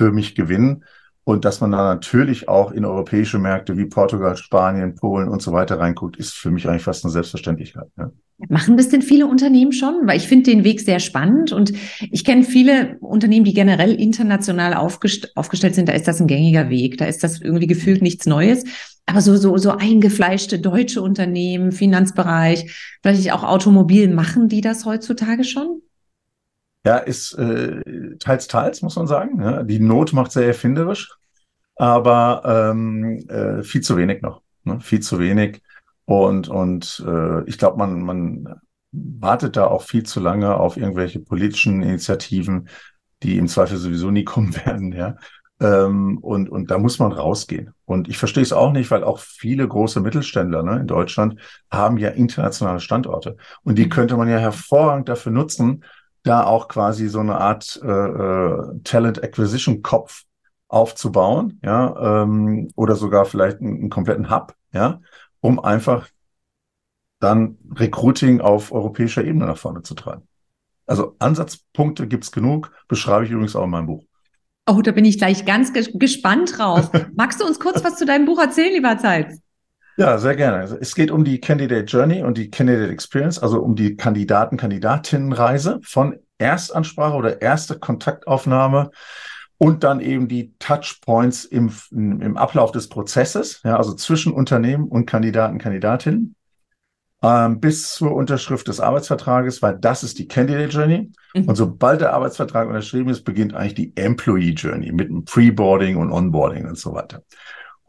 für 0.00 0.12
mich 0.12 0.34
gewinnen 0.34 0.82
und 1.24 1.44
dass 1.44 1.60
man 1.60 1.72
da 1.72 1.94
natürlich 1.94 2.48
auch 2.48 2.72
in 2.72 2.86
europäische 2.86 3.38
Märkte 3.38 3.76
wie 3.76 3.84
Portugal, 3.84 4.34
Spanien, 4.38 4.94
Polen 4.94 5.28
und 5.28 5.42
so 5.42 5.52
weiter 5.52 5.78
reinguckt, 5.78 6.16
ist 6.16 6.32
für 6.32 6.50
mich 6.50 6.66
eigentlich 6.66 6.84
fast 6.84 7.04
eine 7.04 7.12
Selbstverständlichkeit. 7.12 7.86
Ne? 7.98 8.12
Machen 8.48 8.78
das 8.78 8.88
denn 8.88 9.02
viele 9.02 9.26
Unternehmen 9.26 9.72
schon? 9.72 10.06
Weil 10.06 10.16
ich 10.16 10.26
finde 10.26 10.50
den 10.50 10.64
Weg 10.64 10.80
sehr 10.80 11.00
spannend 11.00 11.52
und 11.52 11.74
ich 12.10 12.24
kenne 12.24 12.44
viele 12.44 12.96
Unternehmen, 13.00 13.44
die 13.44 13.52
generell 13.52 13.92
international 13.92 14.72
aufgest 14.72 15.36
aufgestellt 15.36 15.74
sind. 15.74 15.90
Da 15.90 15.92
ist 15.92 16.08
das 16.08 16.18
ein 16.18 16.26
gängiger 16.26 16.70
Weg. 16.70 16.96
Da 16.96 17.04
ist 17.04 17.22
das 17.22 17.42
irgendwie 17.42 17.66
gefühlt 17.66 18.00
nichts 18.00 18.24
Neues. 18.24 18.64
Aber 19.04 19.20
so, 19.20 19.36
so, 19.36 19.58
so 19.58 19.72
eingefleischte 19.72 20.58
deutsche 20.58 21.02
Unternehmen, 21.02 21.72
Finanzbereich, 21.72 22.98
vielleicht 23.02 23.30
auch 23.32 23.44
Automobil, 23.44 24.08
machen 24.08 24.48
die 24.48 24.62
das 24.62 24.86
heutzutage 24.86 25.44
schon? 25.44 25.82
Ja, 26.84 26.96
ist 26.96 27.34
äh, 27.34 28.16
teils, 28.18 28.48
teils, 28.48 28.82
muss 28.82 28.96
man 28.96 29.06
sagen. 29.06 29.42
Ja, 29.42 29.62
die 29.62 29.80
Not 29.80 30.12
macht 30.12 30.32
sehr 30.32 30.46
erfinderisch, 30.46 31.14
aber 31.76 32.42
ähm, 32.72 33.18
äh, 33.28 33.62
viel 33.62 33.82
zu 33.82 33.96
wenig 33.96 34.22
noch. 34.22 34.42
Ne? 34.64 34.80
Viel 34.80 35.00
zu 35.00 35.18
wenig. 35.18 35.62
Und, 36.06 36.48
und 36.48 37.04
äh, 37.06 37.44
ich 37.44 37.58
glaube, 37.58 37.78
man, 37.78 38.00
man 38.00 38.60
wartet 38.92 39.56
da 39.56 39.66
auch 39.66 39.82
viel 39.82 40.02
zu 40.04 40.20
lange 40.20 40.56
auf 40.56 40.76
irgendwelche 40.76 41.20
politischen 41.20 41.82
Initiativen, 41.82 42.68
die 43.22 43.36
im 43.36 43.48
Zweifel 43.48 43.76
sowieso 43.76 44.10
nie 44.10 44.24
kommen 44.24 44.54
werden, 44.56 44.92
ja. 44.92 45.16
Ähm, 45.60 46.16
und, 46.18 46.48
und 46.48 46.70
da 46.70 46.78
muss 46.78 46.98
man 46.98 47.12
rausgehen. 47.12 47.74
Und 47.84 48.08
ich 48.08 48.16
verstehe 48.16 48.42
es 48.42 48.52
auch 48.52 48.72
nicht, 48.72 48.90
weil 48.90 49.04
auch 49.04 49.18
viele 49.18 49.68
große 49.68 50.00
Mittelständler 50.00 50.62
ne, 50.62 50.80
in 50.80 50.86
Deutschland 50.86 51.38
haben 51.70 51.98
ja 51.98 52.08
internationale 52.08 52.80
Standorte. 52.80 53.36
Und 53.62 53.76
die 53.76 53.84
mhm. 53.84 53.90
könnte 53.90 54.16
man 54.16 54.28
ja 54.28 54.38
hervorragend 54.38 55.10
dafür 55.10 55.32
nutzen, 55.32 55.84
da 56.22 56.44
auch 56.44 56.68
quasi 56.68 57.08
so 57.08 57.20
eine 57.20 57.38
Art 57.38 57.80
äh, 57.82 57.88
äh, 57.88 58.80
Talent 58.84 59.22
Acquisition 59.22 59.82
Kopf 59.82 60.24
aufzubauen, 60.68 61.58
ja, 61.64 62.22
ähm, 62.22 62.68
oder 62.76 62.94
sogar 62.94 63.24
vielleicht 63.24 63.60
einen, 63.60 63.78
einen 63.78 63.90
kompletten 63.90 64.30
Hub, 64.30 64.54
ja, 64.72 65.00
um 65.40 65.58
einfach 65.58 66.08
dann 67.18 67.58
Recruiting 67.74 68.40
auf 68.40 68.72
europäischer 68.72 69.24
Ebene 69.24 69.46
nach 69.46 69.58
vorne 69.58 69.82
zu 69.82 69.94
treiben. 69.94 70.22
Also 70.86 71.16
Ansatzpunkte 71.18 72.08
gibt's 72.08 72.32
genug, 72.32 72.72
beschreibe 72.88 73.24
ich 73.24 73.30
übrigens 73.30 73.56
auch 73.56 73.64
in 73.64 73.70
meinem 73.70 73.86
Buch. 73.86 74.04
Oh, 74.66 74.82
da 74.82 74.92
bin 74.92 75.04
ich 75.04 75.18
gleich 75.18 75.44
ganz 75.44 75.72
gespannt 75.72 76.58
drauf. 76.58 76.90
Magst 77.14 77.40
du 77.40 77.46
uns 77.46 77.58
kurz 77.58 77.82
was 77.84 77.96
zu 77.96 78.06
deinem 78.06 78.24
Buch 78.24 78.38
erzählen, 78.38 78.72
lieber 78.72 78.98
Zeit? 78.98 79.34
Ja, 79.96 80.18
sehr 80.18 80.36
gerne. 80.36 80.78
Es 80.80 80.94
geht 80.94 81.10
um 81.10 81.24
die 81.24 81.40
Candidate 81.40 81.84
Journey 81.84 82.22
und 82.22 82.38
die 82.38 82.50
Candidate 82.50 82.90
Experience, 82.90 83.38
also 83.38 83.60
um 83.60 83.76
die 83.76 83.96
Kandidaten, 83.96 84.56
Kandidatinnenreise 84.56 85.80
von 85.82 86.18
Erstansprache 86.38 87.16
oder 87.16 87.42
erste 87.42 87.78
Kontaktaufnahme 87.78 88.90
und 89.58 89.84
dann 89.84 90.00
eben 90.00 90.26
die 90.26 90.54
Touchpoints 90.58 91.44
im, 91.44 91.70
im 91.90 92.36
Ablauf 92.38 92.72
des 92.72 92.88
Prozesses, 92.88 93.60
ja, 93.62 93.76
also 93.76 93.92
zwischen 93.92 94.32
Unternehmen 94.32 94.88
und 94.88 95.04
Kandidaten, 95.04 95.58
Kandidatinnen, 95.58 96.34
ähm, 97.22 97.60
bis 97.60 97.92
zur 97.92 98.14
Unterschrift 98.14 98.68
des 98.68 98.80
Arbeitsvertrages, 98.80 99.60
weil 99.60 99.78
das 99.78 100.02
ist 100.02 100.18
die 100.18 100.26
Candidate 100.26 100.70
Journey. 100.70 101.12
Mhm. 101.34 101.44
Und 101.44 101.56
sobald 101.56 102.00
der 102.00 102.14
Arbeitsvertrag 102.14 102.68
unterschrieben 102.68 103.10
ist, 103.10 103.22
beginnt 103.22 103.52
eigentlich 103.52 103.74
die 103.74 103.92
Employee 103.96 104.52
Journey 104.52 104.92
mit 104.92 105.10
dem 105.10 105.26
Preboarding 105.26 105.96
und 105.96 106.10
Onboarding 106.10 106.66
und 106.66 106.78
so 106.78 106.94
weiter. 106.94 107.22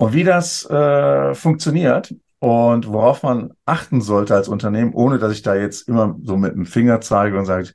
Und 0.01 0.13
wie 0.13 0.23
das 0.23 0.67
äh, 0.67 1.35
funktioniert 1.35 2.15
und 2.39 2.87
worauf 2.87 3.21
man 3.21 3.51
achten 3.65 4.01
sollte 4.01 4.33
als 4.33 4.47
Unternehmen, 4.47 4.95
ohne 4.95 5.19
dass 5.19 5.31
ich 5.31 5.43
da 5.43 5.53
jetzt 5.53 5.87
immer 5.87 6.17
so 6.23 6.37
mit 6.37 6.55
dem 6.55 6.65
Finger 6.65 7.01
zeige 7.01 7.37
und 7.37 7.45
sage, 7.45 7.69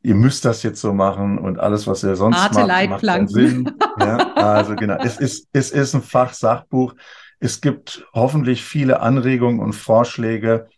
ihr 0.00 0.14
müsst 0.14 0.46
das 0.46 0.62
jetzt 0.62 0.80
so 0.80 0.94
machen 0.94 1.36
und 1.36 1.60
alles, 1.60 1.86
was 1.86 2.02
ihr 2.02 2.16
sonst 2.16 2.38
Arte 2.38 2.66
macht, 2.66 2.88
macht 2.88 3.04
keinen 3.04 3.28
Sinn. 3.28 3.70
Ja, 4.00 4.16
also 4.34 4.76
genau, 4.76 4.96
es 5.02 5.18
ist, 5.18 5.48
es 5.52 5.70
ist 5.70 5.92
ein 5.92 6.00
Fachsachbuch. 6.00 6.94
Es 7.38 7.60
gibt 7.60 8.06
hoffentlich 8.14 8.64
viele 8.64 9.00
Anregungen 9.00 9.60
und 9.60 9.74
Vorschläge. 9.74 10.68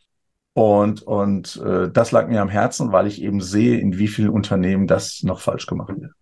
Und, 0.54 1.02
und 1.02 1.62
äh, 1.64 1.88
das 1.88 2.10
lag 2.10 2.26
mir 2.26 2.42
am 2.42 2.48
Herzen, 2.48 2.90
weil 2.90 3.06
ich 3.06 3.22
eben 3.22 3.40
sehe, 3.40 3.78
in 3.78 3.96
wie 3.96 4.08
vielen 4.08 4.30
Unternehmen 4.30 4.88
das 4.88 5.22
noch 5.22 5.40
falsch 5.40 5.66
gemacht 5.66 5.92
wird. 6.00 6.12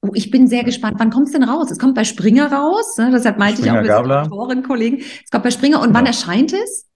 Oh, 0.00 0.10
ich 0.14 0.30
bin 0.30 0.46
sehr 0.46 0.62
gespannt. 0.62 0.96
Wann 0.98 1.10
kommt 1.10 1.26
es 1.26 1.32
denn 1.32 1.42
raus? 1.42 1.70
Es 1.70 1.78
kommt 1.78 1.94
bei 1.94 2.04
Springer 2.04 2.52
raus. 2.52 2.96
Ne? 2.98 3.10
Deshalb 3.12 3.38
meinte 3.38 3.62
Springer 3.62 3.82
ich 3.84 3.90
auch 3.92 4.02
mit 4.02 4.12
Autoren, 4.12 4.62
Kollegen. 4.62 4.98
Es 4.98 5.30
kommt 5.30 5.44
bei 5.44 5.50
Springer. 5.50 5.80
Und 5.80 5.88
ja. 5.88 5.94
wann 5.94 6.04
genau. 6.04 6.16
erscheint 6.16 6.52
es? 6.52 6.86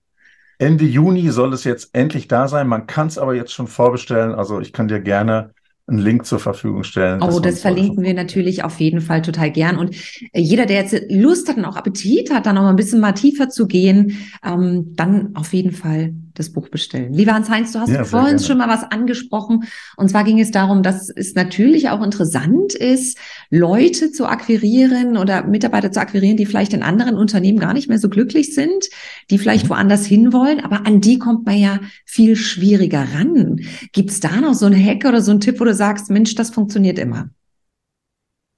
Ende 0.59 0.85
Juni 0.85 1.29
soll 1.31 1.53
es 1.53 1.65
jetzt 1.65 1.91
endlich 1.95 2.29
da 2.29 2.47
sein. 2.47 2.69
Man 2.69 2.87
kann 2.87 3.09
es 3.09 3.19
aber 3.19 3.35
jetzt 3.35 3.53
schon 3.53 3.67
vorbestellen. 3.67 4.35
Also 4.35 4.61
ich 4.61 4.73
kann 4.73 4.87
dir 4.87 5.01
gerne 5.01 5.51
einen 5.89 5.99
Link 5.99 6.27
zur 6.27 6.39
Verfügung 6.39 6.85
stellen. 6.85 7.21
Oh, 7.23 7.41
das 7.41 7.61
verlinken 7.61 8.05
wir 8.05 8.15
natürlich 8.15 8.63
auf 8.63 8.79
jeden 8.79 9.01
Fall 9.01 9.23
total 9.23 9.51
gern. 9.51 9.79
Und 9.79 9.97
äh, 10.33 10.41
jeder, 10.41 10.67
der 10.67 10.83
jetzt 10.83 11.11
Lust 11.11 11.49
hat 11.49 11.57
und 11.57 11.65
auch 11.65 11.77
Appetit 11.77 12.33
hat, 12.33 12.47
da 12.47 12.53
noch 12.53 12.63
mal 12.63 12.71
ein 12.71 12.77
bisschen 12.77 13.01
mal 13.01 13.13
tiefer 13.13 13.49
zu 13.49 13.67
gehen, 13.67 14.17
ähm, 14.45 14.95
dann 14.95 15.35
auf 15.35 15.53
jeden 15.53 15.73
Fall 15.73 16.15
das 16.35 16.53
Buch 16.53 16.69
bestellen. 16.69 17.13
Lieber 17.13 17.33
Hans-Heinz, 17.33 17.73
du 17.73 17.81
hast 17.81 17.91
ja, 17.91 18.05
vorhin 18.05 18.39
schon 18.39 18.59
mal 18.59 18.69
was 18.69 18.85
angesprochen. 18.85 19.65
Und 19.97 20.09
zwar 20.09 20.25
ging 20.25 20.41
es 20.41 20.51
darum, 20.51 20.83
dass 20.83 21.09
es 21.09 21.35
natürlich 21.35 21.89
auch 21.91 22.03
interessant 22.03 22.75
ist, 22.75 23.19
Leute 23.51 24.13
zu 24.13 24.27
akquirieren 24.27 25.17
oder 25.17 25.45
Mitarbeiter 25.45 25.93
zu 25.93 26.01
akquirieren, 26.01 26.37
die 26.37 26.47
vielleicht 26.47 26.73
in 26.73 26.83
anderen 26.83 27.17
Unternehmen 27.17 27.59
gar 27.59 27.75
nicht 27.75 27.89
mehr 27.89 27.99
so 27.99 28.09
glücklich 28.09 28.55
sind, 28.55 28.89
die 29.31 29.39
vielleicht 29.39 29.69
woanders 29.69 30.07
hinwollen, 30.07 30.61
aber 30.61 30.87
an 30.87 31.01
die 31.01 31.19
kommt 31.19 31.47
man 31.47 31.57
ja 31.57 31.81
viel 32.05 32.37
schwieriger 32.37 33.07
ran. 33.15 33.61
Gibt 33.93 34.11
es 34.11 34.21
da 34.21 34.41
noch 34.41 34.55
so 34.55 34.67
einen 34.67 34.83
Hack 34.83 35.05
oder 35.05 35.21
so 35.21 35.31
einen 35.31 35.41
Tipp, 35.41 35.61
wo 35.61 35.65
du 35.65 35.75
sagst, 35.75 36.11
Mensch, 36.11 36.35
das 36.35 36.51
funktioniert 36.51 36.99
immer? 36.99 37.31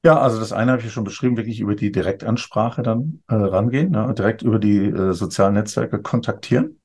Ja, 0.05 0.21
also 0.21 0.39
das 0.39 0.53
eine 0.53 0.73
habe 0.73 0.81
ich 0.81 0.87
ja 0.87 0.93
schon 0.93 1.05
beschrieben, 1.05 1.39
wirklich 1.39 1.61
über 1.61 1.75
die 1.75 1.91
Direktansprache 1.91 2.83
dann 2.83 3.23
äh, 3.27 3.35
rangehen, 3.37 3.93
ne? 3.93 4.13
direkt 4.17 4.43
über 4.43 4.59
die 4.59 4.85
äh, 4.85 5.15
sozialen 5.15 5.55
Netzwerke 5.55 6.03
kontaktieren. 6.03 6.79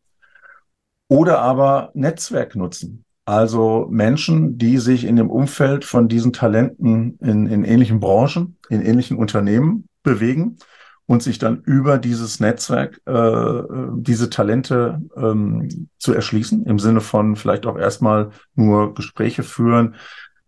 Oder 1.10 1.40
aber 1.40 1.92
Netzwerk 1.96 2.56
nutzen. 2.56 3.04
Also 3.26 3.88
Menschen, 3.90 4.58
die 4.58 4.78
sich 4.78 5.04
in 5.04 5.16
dem 5.16 5.30
Umfeld 5.30 5.84
von 5.86 6.08
diesen 6.08 6.34
Talenten 6.34 7.20
in, 7.20 7.48
in 7.48 7.64
ähnlichen 7.64 8.00
Branchen, 8.00 8.58
in 8.70 8.82
ähnlichen 8.82 9.18
Unternehmen 9.18 9.88
bewegen 10.02 10.58
und 11.06 11.24
sich 11.24 11.40
dann 11.40 11.62
über 11.64 11.98
dieses 11.98 12.40
Netzwerk 12.40 13.02
äh, 13.06 13.62
diese 13.96 14.30
Talente 14.30 15.02
ähm, 15.16 15.90
zu 15.98 16.14
erschließen, 16.14 16.66
im 16.66 16.80
Sinne 16.80 17.02
von 17.02 17.36
vielleicht 17.36 17.66
auch 17.66 17.78
erstmal 17.78 18.30
nur 18.56 18.94
Gespräche 18.94 19.44
führen 19.44 19.96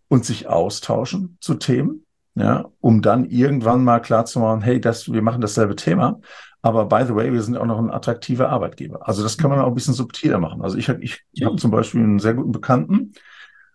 und 0.08 0.24
sich 0.24 0.48
austauschen 0.48 1.36
zu 1.40 1.54
Themen, 1.54 2.04
ja, 2.34 2.66
um 2.80 3.02
dann 3.02 3.24
irgendwann 3.24 3.82
mal 3.82 4.00
klar 4.00 4.24
zu 4.24 4.40
machen, 4.40 4.60
hey, 4.60 4.80
das, 4.80 5.12
wir 5.12 5.22
machen 5.22 5.40
dasselbe 5.40 5.74
Thema, 5.74 6.20
aber 6.62 6.86
by 6.86 7.04
the 7.04 7.14
way, 7.14 7.32
wir 7.32 7.42
sind 7.42 7.56
auch 7.56 7.66
noch 7.66 7.78
ein 7.78 7.90
attraktiver 7.90 8.48
Arbeitgeber. 8.48 9.06
Also 9.06 9.22
das 9.24 9.36
kann 9.36 9.50
man 9.50 9.58
auch 9.58 9.66
ein 9.66 9.74
bisschen 9.74 9.94
subtiler 9.94 10.38
machen. 10.38 10.62
Also 10.62 10.78
ich 10.78 10.88
habe 10.88 11.02
ich, 11.02 11.22
ich 11.32 11.44
hab 11.44 11.58
zum 11.58 11.72
Beispiel 11.72 12.00
einen 12.00 12.20
sehr 12.20 12.34
guten 12.34 12.52
Bekannten, 12.52 13.12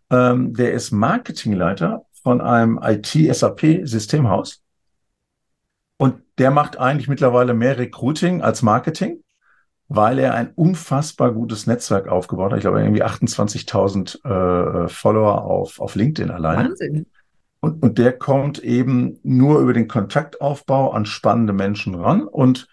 ähm, 0.10 0.54
der 0.54 0.72
ist 0.72 0.92
Marketingleiter 0.92 2.06
von 2.24 2.40
einem 2.40 2.80
IT-SAP-Systemhaus. 2.82 4.64
Und 5.98 6.22
der 6.38 6.52
macht 6.52 6.80
eigentlich 6.80 7.10
mittlerweile 7.10 7.54
mehr 7.54 7.78
Recruiting 7.78 8.42
als 8.42 8.62
Marketing, 8.62 9.22
weil 9.90 10.20
er 10.20 10.36
ein 10.36 10.52
unfassbar 10.56 11.34
gutes 11.34 11.68
Netzwerk 11.68 12.08
aufgebaut 12.08 12.52
hat. 12.52 12.58
Ich 12.58 12.64
glaube, 12.64 12.82
irgendwie 12.82 13.04
28.000 13.04 14.86
äh, 14.86 14.88
Follower 14.88 15.44
auf, 15.44 15.82
auf 15.82 15.96
LinkedIn 15.96 16.32
alleine. 16.32 16.70
Wahnsinn. 16.70 17.06
Und, 17.60 17.84
und 17.84 17.98
der 17.98 18.14
kommt 18.18 18.60
eben 18.60 19.20
nur 19.24 19.60
über 19.60 19.74
den 19.74 19.88
Kontaktaufbau 19.88 20.92
an 20.92 21.06
spannende 21.06 21.54
Menschen 21.54 21.96
ran 21.96 22.24
und 22.24 22.68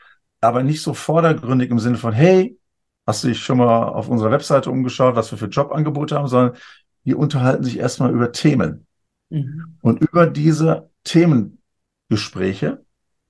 aber 0.45 0.63
nicht 0.63 0.83
so 0.83 0.95
vordergründig 0.95 1.71
im 1.71 1.79
Sinne 1.79 1.97
von, 1.97 2.13
hey, 2.13 2.59
hast 3.07 3.25
du 3.25 3.29
dich 3.29 3.41
schon 3.41 3.59
mal 3.59 3.89
auf 3.89 4.09
unserer 4.09 4.31
Webseite 4.31 4.71
umgeschaut, 4.71 5.17
was 5.17 5.31
wir 5.31 5.39
für 5.39 5.47
Jobangebote 5.47 6.17
haben, 6.17 6.29
sondern 6.29 6.57
die 7.05 7.15
unterhalten 7.15 7.65
sich 7.65 7.79
erstmal 7.79 8.13
über 8.13 8.33
Themen. 8.33 8.87
Mhm. 9.31 9.77
Und 9.81 10.01
über 10.01 10.27
diese 10.27 10.91
Themen 11.05 11.61
Gespräche, 12.09 12.85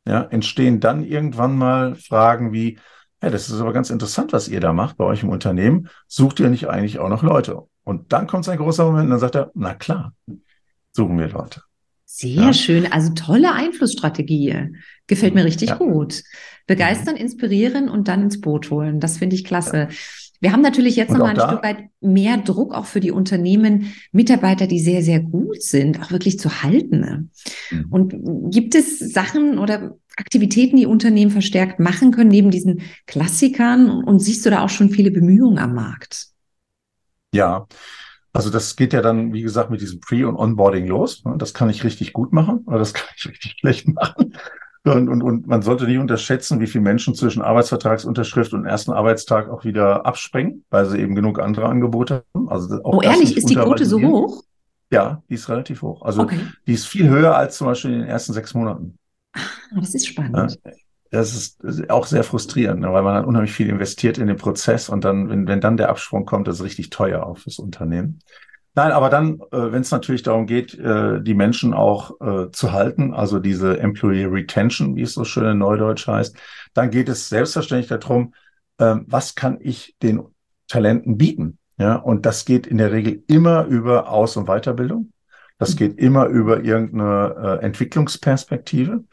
ja, 0.07 0.23
entstehen 0.23 0.81
dann 0.81 1.05
irgendwann 1.05 1.57
mal 1.57 1.95
Fragen 1.95 2.53
wie, 2.53 2.79
ja, 3.23 3.31
das 3.31 3.49
ist 3.49 3.61
aber 3.61 3.73
ganz 3.73 3.91
interessant, 3.91 4.33
was 4.33 4.49
ihr 4.49 4.61
da 4.61 4.73
macht 4.73 4.97
bei 4.97 5.05
euch 5.05 5.23
im 5.23 5.31
Unternehmen. 5.31 5.89
Sucht 6.07 6.41
ihr 6.41 6.51
nicht 6.51 6.69
eigentlich 6.69 6.99
auch 6.99 7.09
noch 7.09 7.23
Leute? 7.23 7.63
Und 7.85 8.13
dann 8.13 8.27
kommt 8.27 8.49
ein 8.49 8.59
großer 8.59 8.85
Moment 8.85 9.05
und 9.05 9.11
dann 9.11 9.19
sagt 9.19 9.35
er, 9.35 9.51
na 9.55 9.75
klar, 9.75 10.13
suchen 10.93 11.19
wir 11.19 11.29
Leute. 11.29 11.63
Sehr 12.17 12.37
ja. 12.37 12.53
schön. 12.53 12.93
Also 12.93 13.13
tolle 13.13 13.53
Einflussstrategie. 13.55 14.71
Gefällt 15.09 15.35
mir 15.35 15.45
richtig 15.45 15.71
ja. 15.71 15.75
gut. 15.75 16.23
Begeistern, 16.69 17.17
inspirieren 17.17 17.89
und 17.89 18.07
dann 18.07 18.23
ins 18.23 18.41
Boot 18.41 18.71
holen. 18.71 19.01
Das 19.01 19.19
finde 19.19 19.35
ich 19.35 19.45
klasse. 19.45 19.89
Wir 20.41 20.53
haben 20.53 20.61
natürlich 20.61 20.95
jetzt 20.95 21.11
nochmal 21.11 21.31
ein 21.31 21.49
Stück 21.49 21.65
weit 21.65 21.89
mehr 22.01 22.37
Druck 22.37 22.73
auch 22.73 22.85
für 22.85 23.01
die 23.01 23.11
Unternehmen, 23.11 23.93
Mitarbeiter, 24.13 24.69
die 24.69 24.79
sehr, 24.79 25.03
sehr 25.03 25.19
gut 25.19 25.61
sind, 25.61 26.01
auch 26.01 26.13
wirklich 26.13 26.39
zu 26.39 26.63
halten. 26.63 27.33
Mhm. 27.73 27.87
Und 27.91 28.53
gibt 28.53 28.77
es 28.77 29.01
Sachen 29.01 29.59
oder 29.59 29.97
Aktivitäten, 30.17 30.77
die 30.77 30.87
Unternehmen 30.87 31.33
verstärkt 31.33 31.81
machen 31.81 32.13
können, 32.13 32.31
neben 32.31 32.53
diesen 32.53 32.83
Klassikern? 33.09 34.05
Und 34.05 34.21
siehst 34.21 34.47
du 34.47 34.51
da 34.51 34.63
auch 34.63 34.69
schon 34.69 34.91
viele 34.91 35.11
Bemühungen 35.11 35.59
am 35.59 35.75
Markt? 35.75 36.29
Ja, 37.33 37.67
also 38.35 38.51
das 38.51 38.75
geht 38.75 38.93
ja 38.93 39.01
dann, 39.01 39.33
wie 39.33 39.43
gesagt, 39.43 39.71
mit 39.71 39.81
diesem 39.81 40.01
Pre- 40.01 40.27
und 40.29 40.37
Onboarding 40.37 40.87
los. 40.87 41.23
Das 41.39 41.55
kann 41.55 41.71
ich 41.71 41.85
richtig 41.85 42.13
gut 42.13 42.33
machen 42.33 42.65
oder 42.67 42.79
das 42.79 42.93
kann 42.95 43.09
ich 43.17 43.27
richtig 43.27 43.57
schlecht 43.61 43.89
machen. 43.89 44.35
Und, 44.87 45.09
und, 45.09 45.23
und 45.23 45.47
man 45.47 45.63
sollte 45.63 45.87
nicht 45.87 45.99
unterschätzen, 45.99 46.61
wie 46.61 46.67
viele 46.67 46.83
Menschen 46.83 47.15
zwischen 47.15 47.41
Arbeitsvertragsunterschrift 47.41 48.53
und 48.53 48.67
ersten 48.67 48.93
Arbeitstag 48.93 49.49
auch 49.49 49.65
wieder 49.65 50.05
abspringen, 50.05 50.65
weil 50.69 50.85
sie 50.85 50.99
eben 50.99 51.15
genug 51.15 51.41
andere 51.41 51.67
Angebote 51.67 52.25
haben. 52.35 52.51
Also 52.51 52.83
auch 52.85 52.99
oh, 52.99 53.01
ehrlich, 53.01 53.35
ist 53.35 53.49
die 53.49 53.55
Quote 53.55 53.87
so 53.87 54.03
hoch? 54.03 54.43
Ja, 54.91 55.23
die 55.31 55.35
ist 55.35 55.49
relativ 55.49 55.81
hoch. 55.81 56.03
Also 56.03 56.23
okay. 56.23 56.41
die 56.67 56.75
ist 56.75 56.87
viel 56.87 57.09
höher 57.09 57.35
als 57.35 57.57
zum 57.57 57.69
Beispiel 57.69 57.95
in 57.95 58.01
den 58.01 58.09
ersten 58.09 58.35
sechs 58.35 58.53
Monaten. 58.53 58.99
Ah, 59.33 59.41
das 59.77 59.95
ist 59.95 60.07
spannend. 60.07 60.59
Ja, 60.65 60.73
das 61.15 61.57
ist 61.63 61.91
auch 61.91 62.07
sehr 62.07 62.25
frustrierend, 62.25 62.81
ne, 62.81 62.93
weil 62.93 63.03
man 63.03 63.15
dann 63.15 63.25
unheimlich 63.25 63.53
viel 63.53 63.69
investiert 63.69 64.19
in 64.19 64.27
den 64.27 64.37
Prozess 64.37 64.89
und 64.89 65.05
dann, 65.05 65.29
wenn, 65.29 65.47
wenn 65.47 65.61
dann 65.61 65.77
der 65.77 65.89
Absprung 65.89 66.25
kommt, 66.25 66.49
das 66.49 66.57
ist 66.57 66.65
richtig 66.65 66.91
teuer 66.91 67.25
auch 67.25 67.39
fürs 67.39 67.59
Unternehmen. 67.59 68.21
Nein, 68.77 68.91
aber 68.91 69.09
dann, 69.09 69.41
äh, 69.53 69.73
wenn 69.73 69.83
es 69.83 69.93
natürlich 69.93 70.25
darum 70.25 70.47
geht, 70.47 70.75
äh, 70.75 71.23
die 71.23 71.35
Menschen 71.35 71.75
auch 71.75 72.21
äh, 72.21 72.51
zu 72.51 72.73
halten, 72.73 73.15
also 73.15 73.39
diese 73.39 73.79
Employee 73.79 74.25
Retention, 74.25 74.97
wie 74.97 75.03
es 75.03 75.15
so 75.15 75.25
schön 75.25 75.45
in 75.45 75.59
Neudeutsch 75.59 76.09
heißt, 76.09 76.37
dann 76.75 76.91
geht 76.91 77.09
es 77.09 77.29
selbstverständlich 77.29 77.89
darum, 77.89 78.35
ähm, 78.81 79.05
was 79.07 79.37
kann 79.37 79.59
ich 79.61 79.95
den 80.03 80.25
Talenten 80.67 81.17
bieten? 81.17 81.59
Ja, 81.77 81.97
und 81.97 82.27
das 82.27 82.45
geht 82.45 82.67
in 82.67 82.79
der 82.79 82.93
Regel 82.93 83.23
immer 83.29 83.65
über 83.67 84.09
Aus- 84.09 84.37
und 84.37 84.47
Weiterbildung. 84.47 85.13
Das 85.59 85.75
mhm. 85.75 85.79
geht 85.79 85.99
immer 85.99 86.27
über 86.27 86.65
irgendeine 86.65 87.61
äh, 87.61 87.65
Entwicklungsperspektive. 87.65 89.05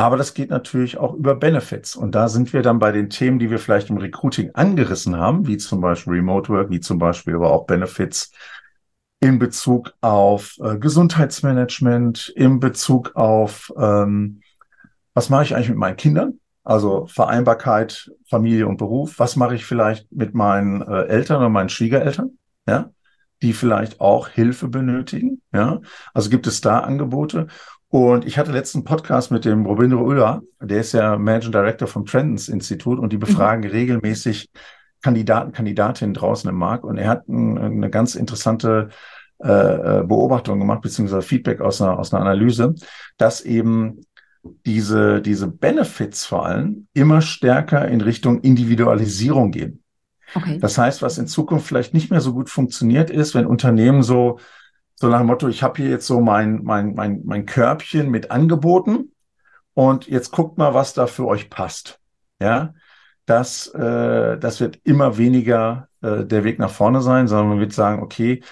Aber 0.00 0.16
das 0.16 0.32
geht 0.32 0.48
natürlich 0.48 0.96
auch 0.96 1.12
über 1.12 1.34
Benefits. 1.34 1.94
Und 1.94 2.14
da 2.14 2.30
sind 2.30 2.54
wir 2.54 2.62
dann 2.62 2.78
bei 2.78 2.90
den 2.90 3.10
Themen, 3.10 3.38
die 3.38 3.50
wir 3.50 3.58
vielleicht 3.58 3.90
im 3.90 3.98
Recruiting 3.98 4.50
angerissen 4.54 5.18
haben, 5.18 5.46
wie 5.46 5.58
zum 5.58 5.82
Beispiel 5.82 6.14
Remote 6.14 6.50
Work, 6.50 6.70
wie 6.70 6.80
zum 6.80 6.96
Beispiel 6.96 7.34
aber 7.34 7.52
auch 7.52 7.66
Benefits 7.66 8.32
in 9.20 9.38
Bezug 9.38 9.92
auf 10.00 10.56
äh, 10.62 10.78
Gesundheitsmanagement, 10.78 12.32
in 12.34 12.60
Bezug 12.60 13.14
auf, 13.14 13.70
ähm, 13.76 14.40
was 15.12 15.28
mache 15.28 15.42
ich 15.42 15.54
eigentlich 15.54 15.68
mit 15.68 15.76
meinen 15.76 15.98
Kindern? 15.98 16.40
Also 16.64 17.04
Vereinbarkeit, 17.06 18.10
Familie 18.26 18.68
und 18.68 18.78
Beruf. 18.78 19.18
Was 19.18 19.36
mache 19.36 19.54
ich 19.54 19.66
vielleicht 19.66 20.10
mit 20.10 20.32
meinen 20.32 20.80
äh, 20.80 21.08
Eltern 21.08 21.40
oder 21.40 21.50
meinen 21.50 21.68
Schwiegereltern? 21.68 22.38
Ja, 22.66 22.88
die 23.42 23.52
vielleicht 23.52 24.00
auch 24.00 24.28
Hilfe 24.28 24.68
benötigen. 24.68 25.42
Ja, 25.52 25.82
also 26.14 26.30
gibt 26.30 26.46
es 26.46 26.62
da 26.62 26.78
Angebote. 26.78 27.48
Und 27.90 28.24
ich 28.24 28.38
hatte 28.38 28.52
letzten 28.52 28.84
Podcast 28.84 29.32
mit 29.32 29.44
dem 29.44 29.66
Robindro 29.66 30.04
Ulla, 30.04 30.42
der 30.60 30.80
ist 30.80 30.92
ja 30.92 31.18
Managing 31.18 31.50
Director 31.50 31.88
vom 31.88 32.06
Trendens 32.06 32.48
Institut 32.48 33.00
und 33.00 33.12
die 33.12 33.16
mhm. 33.16 33.20
befragen 33.20 33.64
mhm. 33.64 33.70
regelmäßig 33.70 34.48
Kandidaten, 35.02 35.50
Kandidatinnen 35.50 36.14
draußen 36.14 36.48
im 36.48 36.56
Markt. 36.56 36.84
Und 36.84 36.98
er 36.98 37.08
hat 37.08 37.28
ein, 37.28 37.58
eine 37.58 37.90
ganz 37.90 38.14
interessante 38.14 38.90
äh, 39.42 39.48
äh, 39.48 40.04
Beobachtung 40.04 40.60
gemacht, 40.60 40.82
beziehungsweise 40.82 41.22
Feedback 41.22 41.60
aus 41.60 41.82
einer, 41.82 41.98
aus 41.98 42.14
einer 42.14 42.22
Analyse, 42.22 42.74
dass 43.16 43.40
eben 43.40 44.02
diese, 44.64 45.20
diese 45.20 45.48
Benefits 45.48 46.26
vor 46.26 46.46
allem 46.46 46.86
immer 46.94 47.20
stärker 47.22 47.88
in 47.88 48.02
Richtung 48.02 48.40
Individualisierung 48.40 49.50
gehen. 49.50 49.82
Okay. 50.34 50.58
Das 50.60 50.78
heißt, 50.78 51.02
was 51.02 51.18
in 51.18 51.26
Zukunft 51.26 51.66
vielleicht 51.66 51.92
nicht 51.92 52.10
mehr 52.10 52.20
so 52.20 52.32
gut 52.32 52.50
funktioniert, 52.50 53.10
ist, 53.10 53.34
wenn 53.34 53.46
Unternehmen 53.46 54.04
so 54.04 54.38
so 55.00 55.08
nach 55.08 55.18
dem 55.18 55.28
Motto, 55.28 55.48
ich 55.48 55.62
habe 55.62 55.80
hier 55.80 55.90
jetzt 55.90 56.06
so 56.06 56.20
mein, 56.20 56.62
mein, 56.62 56.94
mein, 56.94 57.22
mein 57.24 57.46
Körbchen 57.46 58.10
mit 58.10 58.30
Angeboten 58.30 59.12
und 59.72 60.06
jetzt 60.08 60.30
guckt 60.30 60.58
mal, 60.58 60.74
was 60.74 60.92
da 60.92 61.06
für 61.06 61.26
euch 61.26 61.48
passt. 61.48 62.00
Ja, 62.38 62.74
das, 63.24 63.68
äh, 63.68 64.38
das 64.38 64.60
wird 64.60 64.78
immer 64.84 65.16
weniger 65.16 65.88
äh, 66.02 66.24
der 66.24 66.44
Weg 66.44 66.58
nach 66.58 66.70
vorne 66.70 67.00
sein, 67.00 67.28
sondern 67.28 67.48
man 67.48 67.60
wird 67.60 67.72
sagen, 67.72 68.02
okay, 68.02 68.42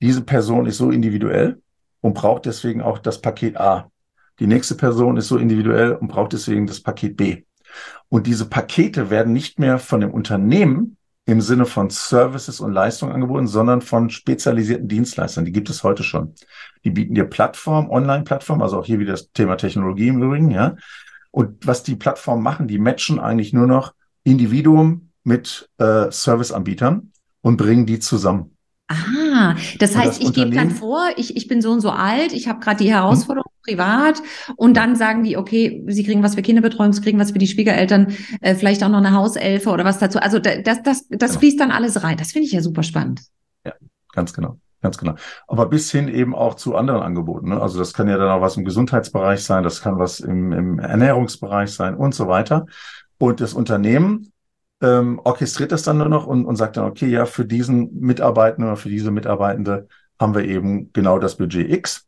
diese 0.00 0.22
Person 0.22 0.66
ist 0.66 0.78
so 0.78 0.90
individuell 0.90 1.62
und 2.00 2.14
braucht 2.14 2.46
deswegen 2.46 2.82
auch 2.82 2.98
das 2.98 3.20
Paket 3.20 3.56
A. 3.56 3.90
Die 4.40 4.48
nächste 4.48 4.74
Person 4.74 5.16
ist 5.16 5.28
so 5.28 5.38
individuell 5.38 5.92
und 5.92 6.08
braucht 6.08 6.32
deswegen 6.32 6.66
das 6.66 6.80
Paket 6.80 7.16
B. 7.16 7.44
Und 8.08 8.26
diese 8.26 8.48
Pakete 8.48 9.08
werden 9.10 9.32
nicht 9.32 9.60
mehr 9.60 9.78
von 9.78 10.00
dem 10.00 10.10
Unternehmen 10.10 10.96
im 11.26 11.40
Sinne 11.40 11.66
von 11.66 11.90
Services 11.90 12.60
und 12.60 12.72
Leistungen 12.72 13.12
angeboten, 13.12 13.48
sondern 13.48 13.82
von 13.82 14.10
spezialisierten 14.10 14.86
Dienstleistern. 14.86 15.44
Die 15.44 15.52
gibt 15.52 15.68
es 15.68 15.82
heute 15.82 16.04
schon. 16.04 16.34
Die 16.84 16.90
bieten 16.90 17.14
dir 17.14 17.24
Plattform, 17.24 17.90
Online-Plattform, 17.90 18.62
also 18.62 18.78
auch 18.78 18.86
hier 18.86 19.00
wieder 19.00 19.12
das 19.12 19.32
Thema 19.32 19.56
Technologie 19.56 20.08
im 20.08 20.22
Übrigen, 20.22 20.52
ja. 20.52 20.76
Und 21.32 21.66
was 21.66 21.82
die 21.82 21.96
Plattformen 21.96 22.42
machen, 22.42 22.68
die 22.68 22.78
matchen 22.78 23.18
eigentlich 23.18 23.52
nur 23.52 23.66
noch 23.66 23.92
Individuum 24.22 25.10
mit 25.24 25.68
äh, 25.78 26.10
Serviceanbietern 26.10 27.10
und 27.42 27.56
bringen 27.56 27.86
die 27.86 27.98
zusammen. 27.98 28.56
Ah, 28.88 29.56
das 29.80 29.96
heißt, 29.96 30.20
das 30.20 30.28
ich 30.28 30.32
gebe 30.32 30.50
dann 30.50 30.70
vor, 30.70 31.08
ich, 31.16 31.36
ich 31.36 31.48
bin 31.48 31.60
so 31.60 31.72
und 31.72 31.80
so 31.80 31.90
alt, 31.90 32.32
ich 32.32 32.46
habe 32.46 32.60
gerade 32.60 32.82
die 32.84 32.90
Herausforderung 32.90 33.45
hm. 33.45 33.45
Privat 33.66 34.22
und 34.56 34.76
dann 34.76 34.96
sagen 34.96 35.22
die, 35.22 35.36
okay, 35.36 35.82
sie 35.88 36.04
kriegen 36.04 36.22
was 36.22 36.34
für 36.34 36.42
Kinderbetreuung, 36.42 36.92
sie 36.92 37.00
kriegen 37.00 37.18
was 37.18 37.32
für 37.32 37.38
die 37.38 37.46
Schwiegereltern, 37.46 38.14
äh, 38.40 38.54
vielleicht 38.54 38.82
auch 38.84 38.88
noch 38.88 38.98
eine 38.98 39.12
Hauselfe 39.12 39.70
oder 39.70 39.84
was 39.84 39.98
dazu. 39.98 40.18
Also 40.18 40.38
das, 40.38 40.62
das, 40.62 40.82
das 40.82 41.08
genau. 41.08 41.40
fließt 41.40 41.60
dann 41.60 41.70
alles 41.70 42.02
rein. 42.02 42.16
Das 42.16 42.32
finde 42.32 42.46
ich 42.46 42.52
ja 42.52 42.60
super 42.60 42.82
spannend. 42.82 43.22
Ja, 43.64 43.72
ganz 44.12 44.32
genau. 44.32 44.58
Ganz 44.82 44.98
genau. 44.98 45.14
Aber 45.48 45.66
bis 45.66 45.90
hin 45.90 46.06
eben 46.06 46.34
auch 46.34 46.54
zu 46.54 46.76
anderen 46.76 47.02
Angeboten. 47.02 47.48
Ne? 47.48 47.60
Also 47.60 47.78
das 47.78 47.92
kann 47.92 48.08
ja 48.08 48.18
dann 48.18 48.28
auch 48.28 48.40
was 48.40 48.56
im 48.56 48.64
Gesundheitsbereich 48.64 49.42
sein, 49.42 49.64
das 49.64 49.80
kann 49.80 49.98
was 49.98 50.20
im, 50.20 50.52
im 50.52 50.78
Ernährungsbereich 50.78 51.72
sein 51.72 51.96
und 51.96 52.14
so 52.14 52.28
weiter. 52.28 52.66
Und 53.18 53.40
das 53.40 53.54
Unternehmen 53.54 54.32
ähm, 54.82 55.20
orchestriert 55.24 55.72
das 55.72 55.82
dann 55.82 55.98
nur 55.98 56.08
noch 56.08 56.26
und, 56.26 56.44
und 56.44 56.56
sagt 56.56 56.76
dann, 56.76 56.84
okay, 56.84 57.08
ja, 57.08 57.26
für 57.26 57.44
diesen 57.44 57.98
Mitarbeitenden 57.98 58.70
oder 58.70 58.76
für 58.76 58.90
diese 58.90 59.10
Mitarbeitende 59.10 59.88
haben 60.20 60.34
wir 60.34 60.44
eben 60.44 60.92
genau 60.92 61.18
das 61.18 61.36
Budget 61.36 61.70
X. 61.70 62.06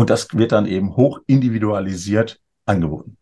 Und 0.00 0.08
das 0.08 0.28
wird 0.32 0.52
dann 0.52 0.64
eben 0.64 0.96
hoch 0.96 1.20
individualisiert 1.26 2.40
angeboten. 2.64 3.18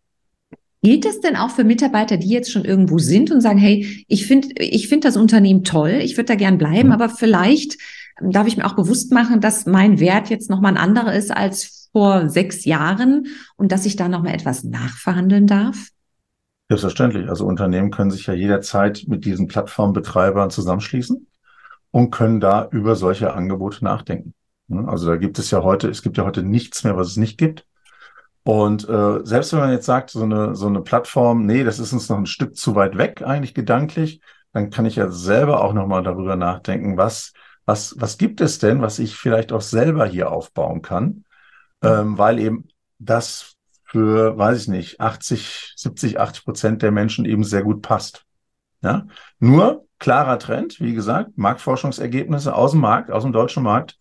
Gilt 0.80 1.04
das 1.04 1.18
denn 1.18 1.34
auch 1.34 1.50
für 1.50 1.64
Mitarbeiter, 1.64 2.18
die 2.18 2.28
jetzt 2.28 2.52
schon 2.52 2.64
irgendwo 2.64 2.98
sind 2.98 3.32
und 3.32 3.40
sagen, 3.40 3.58
hey, 3.58 4.04
ich 4.06 4.28
finde 4.28 4.50
ich 4.62 4.88
finde 4.88 5.08
das 5.08 5.16
Unternehmen 5.16 5.64
toll, 5.64 5.98
ich 6.00 6.16
würde 6.16 6.26
da 6.26 6.34
gern 6.36 6.56
bleiben, 6.56 6.90
mhm. 6.90 6.94
aber 6.94 7.08
vielleicht 7.08 7.78
darf 8.20 8.46
ich 8.46 8.56
mir 8.56 8.64
auch 8.64 8.76
bewusst 8.76 9.12
machen, 9.12 9.40
dass 9.40 9.66
mein 9.66 9.98
Wert 9.98 10.30
jetzt 10.30 10.50
nochmal 10.50 10.70
ein 10.70 10.78
anderer 10.78 11.12
ist 11.16 11.36
als 11.36 11.90
vor 11.90 12.28
sechs 12.28 12.64
Jahren 12.64 13.26
und 13.56 13.72
dass 13.72 13.84
ich 13.84 13.96
da 13.96 14.08
nochmal 14.08 14.34
etwas 14.34 14.62
nachverhandeln 14.62 15.48
darf? 15.48 15.88
Selbstverständlich. 16.68 17.28
Also 17.28 17.44
Unternehmen 17.44 17.90
können 17.90 18.12
sich 18.12 18.24
ja 18.28 18.34
jederzeit 18.34 19.02
mit 19.08 19.24
diesen 19.24 19.48
Plattformbetreibern 19.48 20.50
zusammenschließen 20.50 21.26
und 21.90 22.12
können 22.12 22.38
da 22.38 22.68
über 22.70 22.94
solche 22.94 23.34
Angebote 23.34 23.82
nachdenken. 23.82 24.32
Also 24.70 25.08
da 25.08 25.16
gibt 25.16 25.38
es 25.38 25.50
ja 25.50 25.62
heute, 25.62 25.88
es 25.88 26.02
gibt 26.02 26.18
ja 26.18 26.24
heute 26.24 26.42
nichts 26.42 26.84
mehr, 26.84 26.96
was 26.96 27.08
es 27.08 27.16
nicht 27.16 27.38
gibt. 27.38 27.66
Und 28.42 28.88
äh, 28.88 29.20
selbst 29.24 29.52
wenn 29.52 29.60
man 29.60 29.72
jetzt 29.72 29.86
sagt, 29.86 30.10
so 30.10 30.22
eine, 30.22 30.54
so 30.54 30.66
eine 30.66 30.80
Plattform, 30.80 31.44
nee, 31.44 31.64
das 31.64 31.78
ist 31.78 31.92
uns 31.92 32.08
noch 32.08 32.18
ein 32.18 32.26
Stück 32.26 32.56
zu 32.56 32.74
weit 32.74 32.96
weg, 32.96 33.22
eigentlich 33.22 33.54
gedanklich, 33.54 34.20
dann 34.52 34.70
kann 34.70 34.86
ich 34.86 34.96
ja 34.96 35.10
selber 35.10 35.62
auch 35.62 35.72
nochmal 35.72 36.02
darüber 36.02 36.36
nachdenken, 36.36 36.96
was, 36.96 37.32
was, 37.66 37.94
was 37.98 38.16
gibt 38.16 38.40
es 38.40 38.58
denn, 38.58 38.80
was 38.80 38.98
ich 38.98 39.16
vielleicht 39.16 39.52
auch 39.52 39.60
selber 39.60 40.06
hier 40.06 40.32
aufbauen 40.32 40.80
kann, 40.82 41.24
ähm, 41.82 42.16
weil 42.16 42.38
eben 42.38 42.68
das 42.98 43.56
für, 43.84 44.36
weiß 44.36 44.62
ich 44.62 44.68
nicht, 44.68 45.00
80, 45.00 45.74
70, 45.76 46.20
80 46.20 46.44
Prozent 46.44 46.82
der 46.82 46.90
Menschen 46.90 47.24
eben 47.24 47.44
sehr 47.44 47.62
gut 47.62 47.82
passt. 47.82 48.24
Ja? 48.82 49.06
Nur 49.38 49.86
klarer 49.98 50.38
Trend, 50.38 50.80
wie 50.80 50.94
gesagt, 50.94 51.36
Marktforschungsergebnisse 51.36 52.54
aus 52.54 52.72
dem 52.72 52.80
Markt, 52.80 53.10
aus 53.10 53.24
dem 53.24 53.32
deutschen 53.32 53.62
Markt, 53.62 53.98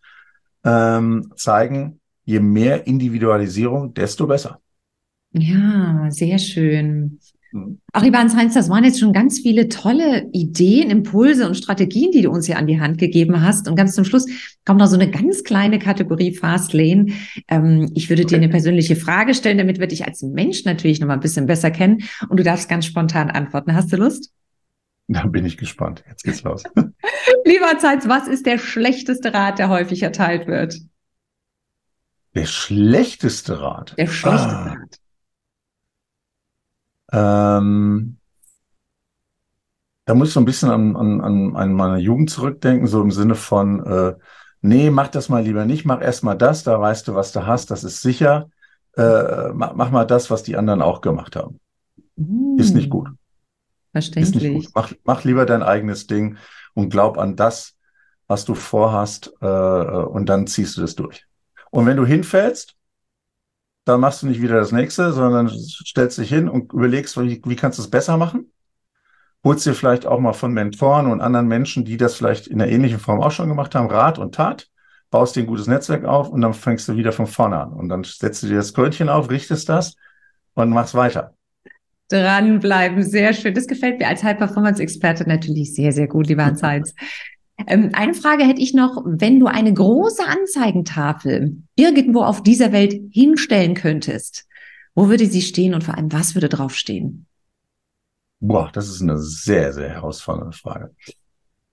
ähm, 0.64 1.32
zeigen, 1.36 2.00
je 2.26 2.40
mehr 2.40 2.88
Individualisierung, 2.88 3.94
desto 3.94 4.28
besser. 4.28 4.60
Ja, 5.34 6.08
sehr 6.10 6.40
schön. 6.40 7.20
Mhm. 7.52 7.80
Auch 7.94 8.04
lieber 8.04 8.18
Hans-Heinz, 8.18 8.54
das 8.54 8.70
waren 8.70 8.84
jetzt 8.84 9.00
schon 9.00 9.14
ganz 9.14 9.40
viele 9.40 9.70
tolle 9.70 10.30
Ideen, 10.34 10.90
Impulse 10.90 11.48
und 11.48 11.56
Strategien, 11.56 12.12
die 12.12 12.22
du 12.22 12.30
uns 12.30 12.46
hier 12.46 12.58
an 12.58 12.68
die 12.68 12.80
Hand 12.80 12.98
gegeben 12.98 13.42
hast. 13.42 13.68
Und 13.68 13.76
ganz 13.76 13.96
zum 13.96 14.04
Schluss 14.04 14.26
kommt 14.66 14.80
noch 14.80 14.88
so 14.88 14.96
eine 14.96 15.10
ganz 15.10 15.44
kleine 15.44 15.80
Kategorie 15.80 16.36
Fast 16.36 16.74
Lane. 16.74 17.08
Ähm, 17.48 17.92
ich 17.94 18.10
würde 18.10 18.26
dir 18.26 18.38
eine 18.38 18.50
persönliche 18.50 18.96
Frage 18.96 19.34
stellen, 19.34 19.58
damit 19.58 19.80
wir 19.80 19.88
dich 19.88 20.06
als 20.06 20.22
Mensch 20.22 20.66
natürlich 20.66 21.00
noch 21.00 21.08
mal 21.08 21.16
ein 21.16 21.20
bisschen 21.20 21.46
besser 21.46 21.72
kennen. 21.72 22.04
Und 22.30 22.40
du 22.40 22.44
darfst 22.44 22.70
ganz 22.70 22.86
spontan 22.86 23.30
antworten. 23.30 23.74
Hast 23.74 23.92
du 23.92 23.98
Lust? 23.98 24.32
Da 25.08 25.26
bin 25.26 25.46
ich 25.46 25.58
gespannt. 25.58 26.04
Jetzt 26.10 26.24
geht's 26.24 26.44
los. 26.44 26.64
lieber 27.46 27.68
Hans-Heinz, 27.68 28.08
was 28.08 28.28
ist 28.28 28.46
der 28.46 28.58
schlechteste 28.58 29.34
Rat, 29.34 29.60
der 29.60 29.70
häufig 29.70 30.04
erteilt 30.04 30.48
wird? 30.48 30.80
Der 32.36 32.46
schlechteste 32.46 33.62
Rat? 33.62 33.96
Der 33.98 34.08
schlechteste 34.08 34.56
ah. 34.56 34.74
Rat. 34.74 35.00
Ähm, 37.12 38.18
da 40.06 40.14
muss 40.14 40.30
ich 40.30 40.34
so 40.34 40.40
ein 40.40 40.46
bisschen 40.46 40.70
an, 40.70 40.96
an, 40.96 41.56
an 41.56 41.74
meine 41.74 41.98
Jugend 41.98 42.30
zurückdenken, 42.30 42.88
so 42.88 43.02
im 43.02 43.12
Sinne 43.12 43.36
von, 43.36 43.86
äh, 43.86 44.14
nee, 44.62 44.90
mach 44.90 45.08
das 45.08 45.30
mal 45.30 45.44
lieber 45.44 45.66
nicht, 45.66 45.86
mach 45.86 46.02
erst 46.02 46.24
mal 46.24 46.36
das, 46.36 46.64
da 46.64 46.80
weißt 46.80 47.08
du, 47.08 47.16
was 47.16 47.32
du 47.32 47.46
hast, 47.46 47.72
das 47.72 47.84
ist 47.84 48.02
sicher. 48.02 48.50
Äh, 48.96 49.50
mach, 49.54 49.74
mach, 49.76 49.92
mal 49.92 50.06
das, 50.06 50.32
was 50.32 50.44
die 50.44 50.58
anderen 50.58 50.82
auch 50.82 51.02
gemacht 51.02 51.36
haben. 51.36 51.60
Mm. 52.16 52.58
Ist 52.58 52.74
nicht 52.74 52.90
gut. 52.90 53.10
Verständlich. 53.92 54.36
Ist 54.36 54.42
nicht 54.42 54.54
gut. 54.54 54.72
Mach, 54.76 54.94
mach 55.04 55.24
lieber 55.24 55.46
dein 55.46 55.62
eigenes 55.62 56.08
Ding 56.08 56.38
und 56.78 56.90
glaub 56.92 57.18
an 57.18 57.36
das, 57.36 57.76
was 58.28 58.46
du 58.46 58.54
vorhast, 58.54 59.34
äh, 59.42 59.48
und 59.48 60.28
dann 60.30 60.46
ziehst 60.46 60.78
du 60.78 60.82
das 60.82 60.94
durch. 60.94 61.26
Und 61.72 61.88
wenn 61.88 61.98
du 61.98 62.06
hinfällst, 62.06 62.76
dann 63.86 64.00
machst 64.00 64.22
du 64.22 64.28
nicht 64.28 64.42
wieder 64.42 64.60
das 64.60 64.72
nächste, 64.72 65.12
sondern 65.12 65.50
stellst 65.50 66.20
dich 66.20 66.30
hin 66.30 66.48
und 66.48 66.72
überlegst, 66.74 67.20
wie, 67.20 67.42
wie 67.44 67.56
kannst 67.56 67.80
du 67.80 67.84
es 67.84 67.90
besser 67.90 68.18
machen? 68.18 68.52
Holst 69.44 69.66
dir 69.66 69.74
vielleicht 69.74 70.06
auch 70.06 70.20
mal 70.20 70.34
von 70.34 70.54
Mentoren 70.54 71.08
und 71.08 71.22
anderen 71.22 71.48
Menschen, 71.48 71.84
die 71.84 71.98
das 71.98 72.14
vielleicht 72.14 72.46
in 72.46 72.62
einer 72.62 72.72
ähnlichen 72.72 73.00
Form 73.00 73.22
auch 73.22 73.32
schon 73.32 73.50
gemacht 73.50 73.74
haben, 73.74 73.90
Rat 73.90 74.20
und 74.20 74.36
Tat, 74.36 74.70
baust 75.10 75.36
dir 75.36 75.44
ein 75.44 75.48
gutes 75.48 75.66
Netzwerk 75.66 76.06
auf 76.06 76.30
und 76.30 76.42
dann 76.42 76.54
fängst 76.54 76.88
du 76.90 76.96
wieder 76.96 77.12
von 77.12 77.26
vorne 77.26 77.60
an. 77.60 77.74
Und 77.74 77.90
dann 77.90 78.04
setzt 78.04 78.44
du 78.44 78.48
dir 78.48 78.58
das 78.58 78.74
Krönchen 78.74 79.10
auf, 79.10 79.32
richtest 79.32 79.68
das 79.70 79.96
und 80.54 80.70
machst 80.70 80.94
weiter. 80.94 81.37
Dranbleiben, 82.10 83.04
sehr 83.04 83.34
schön. 83.34 83.54
Das 83.54 83.68
gefällt 83.68 84.00
mir 84.00 84.08
als 84.08 84.24
High-Performance-Experte 84.24 85.28
natürlich 85.28 85.74
sehr, 85.74 85.92
sehr 85.92 86.08
gut, 86.08 86.28
lieber 86.28 86.46
Hans 86.46 86.64
Heinz. 86.64 86.94
Ähm, 87.66 87.90
eine 87.94 88.14
Frage 88.14 88.44
hätte 88.44 88.62
ich 88.62 88.76
noch, 88.76 89.02
wenn 89.04 89.40
du 89.40 89.48
eine 89.48 89.74
große 89.74 90.24
Anzeigentafel 90.24 91.58
irgendwo 91.76 92.22
auf 92.22 92.44
dieser 92.44 92.72
Welt 92.72 92.94
hinstellen 93.12 93.74
könntest, 93.74 94.48
wo 94.94 95.10
würde 95.10 95.26
sie 95.26 95.42
stehen 95.42 95.74
und 95.74 95.84
vor 95.84 95.98
allem, 95.98 96.14
was 96.14 96.36
würde 96.36 96.50
draufstehen? 96.50 97.26
Boah, 98.40 98.70
das 98.72 98.90
ist 98.90 99.02
eine 99.02 99.18
sehr, 99.18 99.74
sehr 99.74 99.90
herausfordernde 99.90 100.56
Frage. 100.56 100.96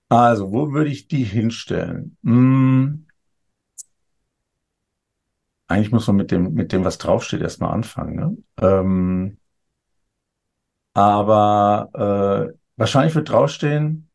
Also, 0.09 0.51
wo 0.51 0.71
würde 0.71 0.89
ich 0.89 1.07
die 1.07 1.23
hinstellen? 1.23 2.17
Hm. 2.23 3.05
Eigentlich 5.67 5.91
muss 5.91 6.07
man 6.07 6.15
mit 6.15 6.31
dem, 6.31 6.53
mit 6.53 6.71
dem, 6.71 6.83
was 6.83 6.97
draufsteht, 6.97 7.41
erstmal 7.41 7.73
anfangen. 7.73 8.15
Ne? 8.15 8.37
Ähm, 8.61 9.37
aber 10.95 11.89
äh, 12.53 12.57
wahrscheinlich 12.77 13.13
wird 13.15 13.29
draufstehen, 13.29 14.09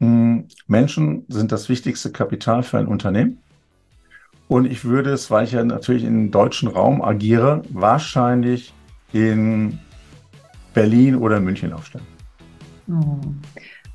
hm, 0.00 0.48
Menschen 0.66 1.24
sind 1.28 1.52
das 1.52 1.68
wichtigste 1.68 2.10
Kapital 2.10 2.62
für 2.62 2.78
ein 2.78 2.86
Unternehmen. 2.88 3.38
Und 4.48 4.64
ich 4.64 4.84
würde 4.84 5.12
es, 5.12 5.30
weil 5.30 5.44
ich 5.44 5.52
ja 5.52 5.62
natürlich 5.62 6.04
im 6.04 6.30
deutschen 6.30 6.68
Raum 6.68 7.02
agiere, 7.02 7.62
wahrscheinlich 7.68 8.72
in 9.12 9.78
Berlin 10.72 11.16
oder 11.16 11.40
München 11.40 11.72
aufstellen. 11.74 12.06
Oh, 12.88 13.20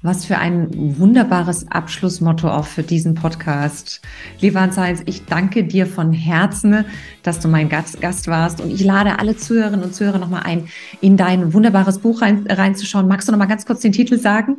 was 0.04 0.26
für 0.26 0.38
ein 0.38 0.70
wunderbares 1.00 1.66
Abschlussmotto 1.72 2.50
auch 2.50 2.68
für 2.68 2.84
diesen 2.84 3.16
Podcast. 3.16 4.02
Lieber 4.40 4.60
Hans-Heinz, 4.60 5.02
ich 5.06 5.26
danke 5.26 5.64
dir 5.64 5.88
von 5.88 6.12
Herzen, 6.12 6.86
dass 7.24 7.40
du 7.40 7.48
mein 7.48 7.70
Gast, 7.70 8.02
Gast 8.02 8.28
warst. 8.28 8.60
Und 8.60 8.70
ich 8.70 8.84
lade 8.84 9.18
alle 9.18 9.38
Zuhörerinnen 9.38 9.86
und 9.86 9.96
Zuhörer 9.96 10.20
nochmal 10.20 10.44
ein, 10.44 10.68
in 11.00 11.16
dein 11.16 11.54
wunderbares 11.54 12.00
Buch 12.00 12.22
rein, 12.22 12.46
reinzuschauen. 12.48 13.08
Magst 13.08 13.30
du 13.30 13.32
nochmal 13.32 13.48
ganz 13.48 13.66
kurz 13.66 13.80
den 13.80 13.94
Titel 13.94 14.20
sagen? 14.20 14.58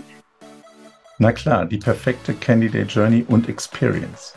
Na 1.19 1.31
klar, 1.31 1.67
die 1.67 1.79
perfekte 1.79 2.33
Candidate 2.33 2.87
Journey 2.87 3.25
und 3.29 3.49
Experience. 3.49 4.35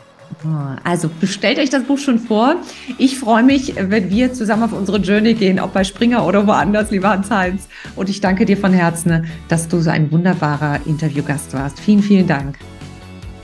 Also 0.84 1.10
bestellt 1.20 1.58
euch 1.58 1.70
das 1.70 1.84
Buch 1.84 1.98
schon 1.98 2.18
vor. 2.18 2.56
Ich 2.98 3.18
freue 3.18 3.42
mich, 3.42 3.74
wenn 3.76 4.10
wir 4.10 4.32
zusammen 4.32 4.64
auf 4.64 4.72
unsere 4.72 4.98
Journey 4.98 5.34
gehen, 5.34 5.58
ob 5.58 5.72
bei 5.72 5.84
Springer 5.84 6.24
oder 6.26 6.46
woanders, 6.46 6.90
lieber 6.90 7.10
Hans-Heinz. 7.10 7.68
Und 7.96 8.08
ich 8.08 8.20
danke 8.20 8.44
dir 8.44 8.56
von 8.56 8.72
Herzen, 8.72 9.26
dass 9.48 9.68
du 9.68 9.80
so 9.80 9.90
ein 9.90 10.10
wunderbarer 10.12 10.80
Interviewgast 10.86 11.52
warst. 11.54 11.80
Vielen, 11.80 12.02
vielen 12.02 12.26
Dank. 12.26 12.58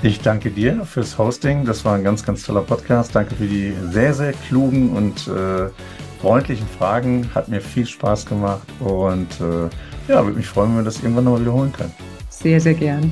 Ich 0.03 0.21
danke 0.21 0.51
dir 0.51 0.85
fürs 0.85 1.17
Hosting. 1.17 1.65
Das 1.65 1.85
war 1.85 1.95
ein 1.95 2.05
ganz, 2.05 2.25
ganz 2.25 2.43
toller 2.43 2.61
Podcast. 2.61 3.15
Danke 3.15 3.35
für 3.35 3.47
die 3.47 3.73
sehr, 3.91 4.13
sehr 4.13 4.33
klugen 4.33 4.91
und 4.91 5.29
äh, 5.29 5.71
freundlichen 6.21 6.67
Fragen. 6.79 7.31
Hat 7.35 7.49
mir 7.49 7.61
viel 7.61 7.87
Spaß 7.87 8.27
gemacht 8.27 8.69
und 8.81 9.29
äh, 9.41 9.69
ja, 10.13 10.23
würde 10.23 10.37
mich 10.37 10.47
freuen, 10.47 10.71
wenn 10.71 10.77
wir 10.79 10.85
das 10.85 11.03
irgendwann 11.03 11.25
nochmal 11.25 11.41
wiederholen 11.41 11.73
können. 11.73 11.93
Sehr, 12.29 12.61
sehr 12.61 12.75
gern. 12.75 13.11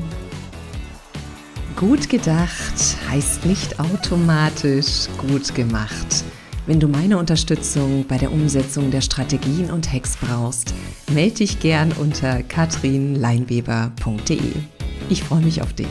Gut 1.77 2.09
gedacht 2.09 2.97
heißt 3.09 3.47
nicht 3.47 3.81
automatisch 3.81 5.09
gut 5.19 5.55
gemacht. 5.55 6.25
Wenn 6.67 6.79
du 6.79 6.87
meine 6.87 7.19
Unterstützung 7.19 8.05
bei 8.07 8.19
der 8.19 8.31
Umsetzung 8.31 8.91
der 8.91 9.01
Strategien 9.01 9.71
und 9.71 9.93
Hacks 9.93 10.17
brauchst, 10.17 10.75
melde 11.13 11.37
dich 11.37 11.61
gern 11.61 11.93
unter 11.93 12.43
katrinleinweber.de. 12.43 14.53
Ich 15.09 15.25
freue 15.25 15.43
mich 15.43 15.63
auf 15.63 15.73
dich. 15.73 15.89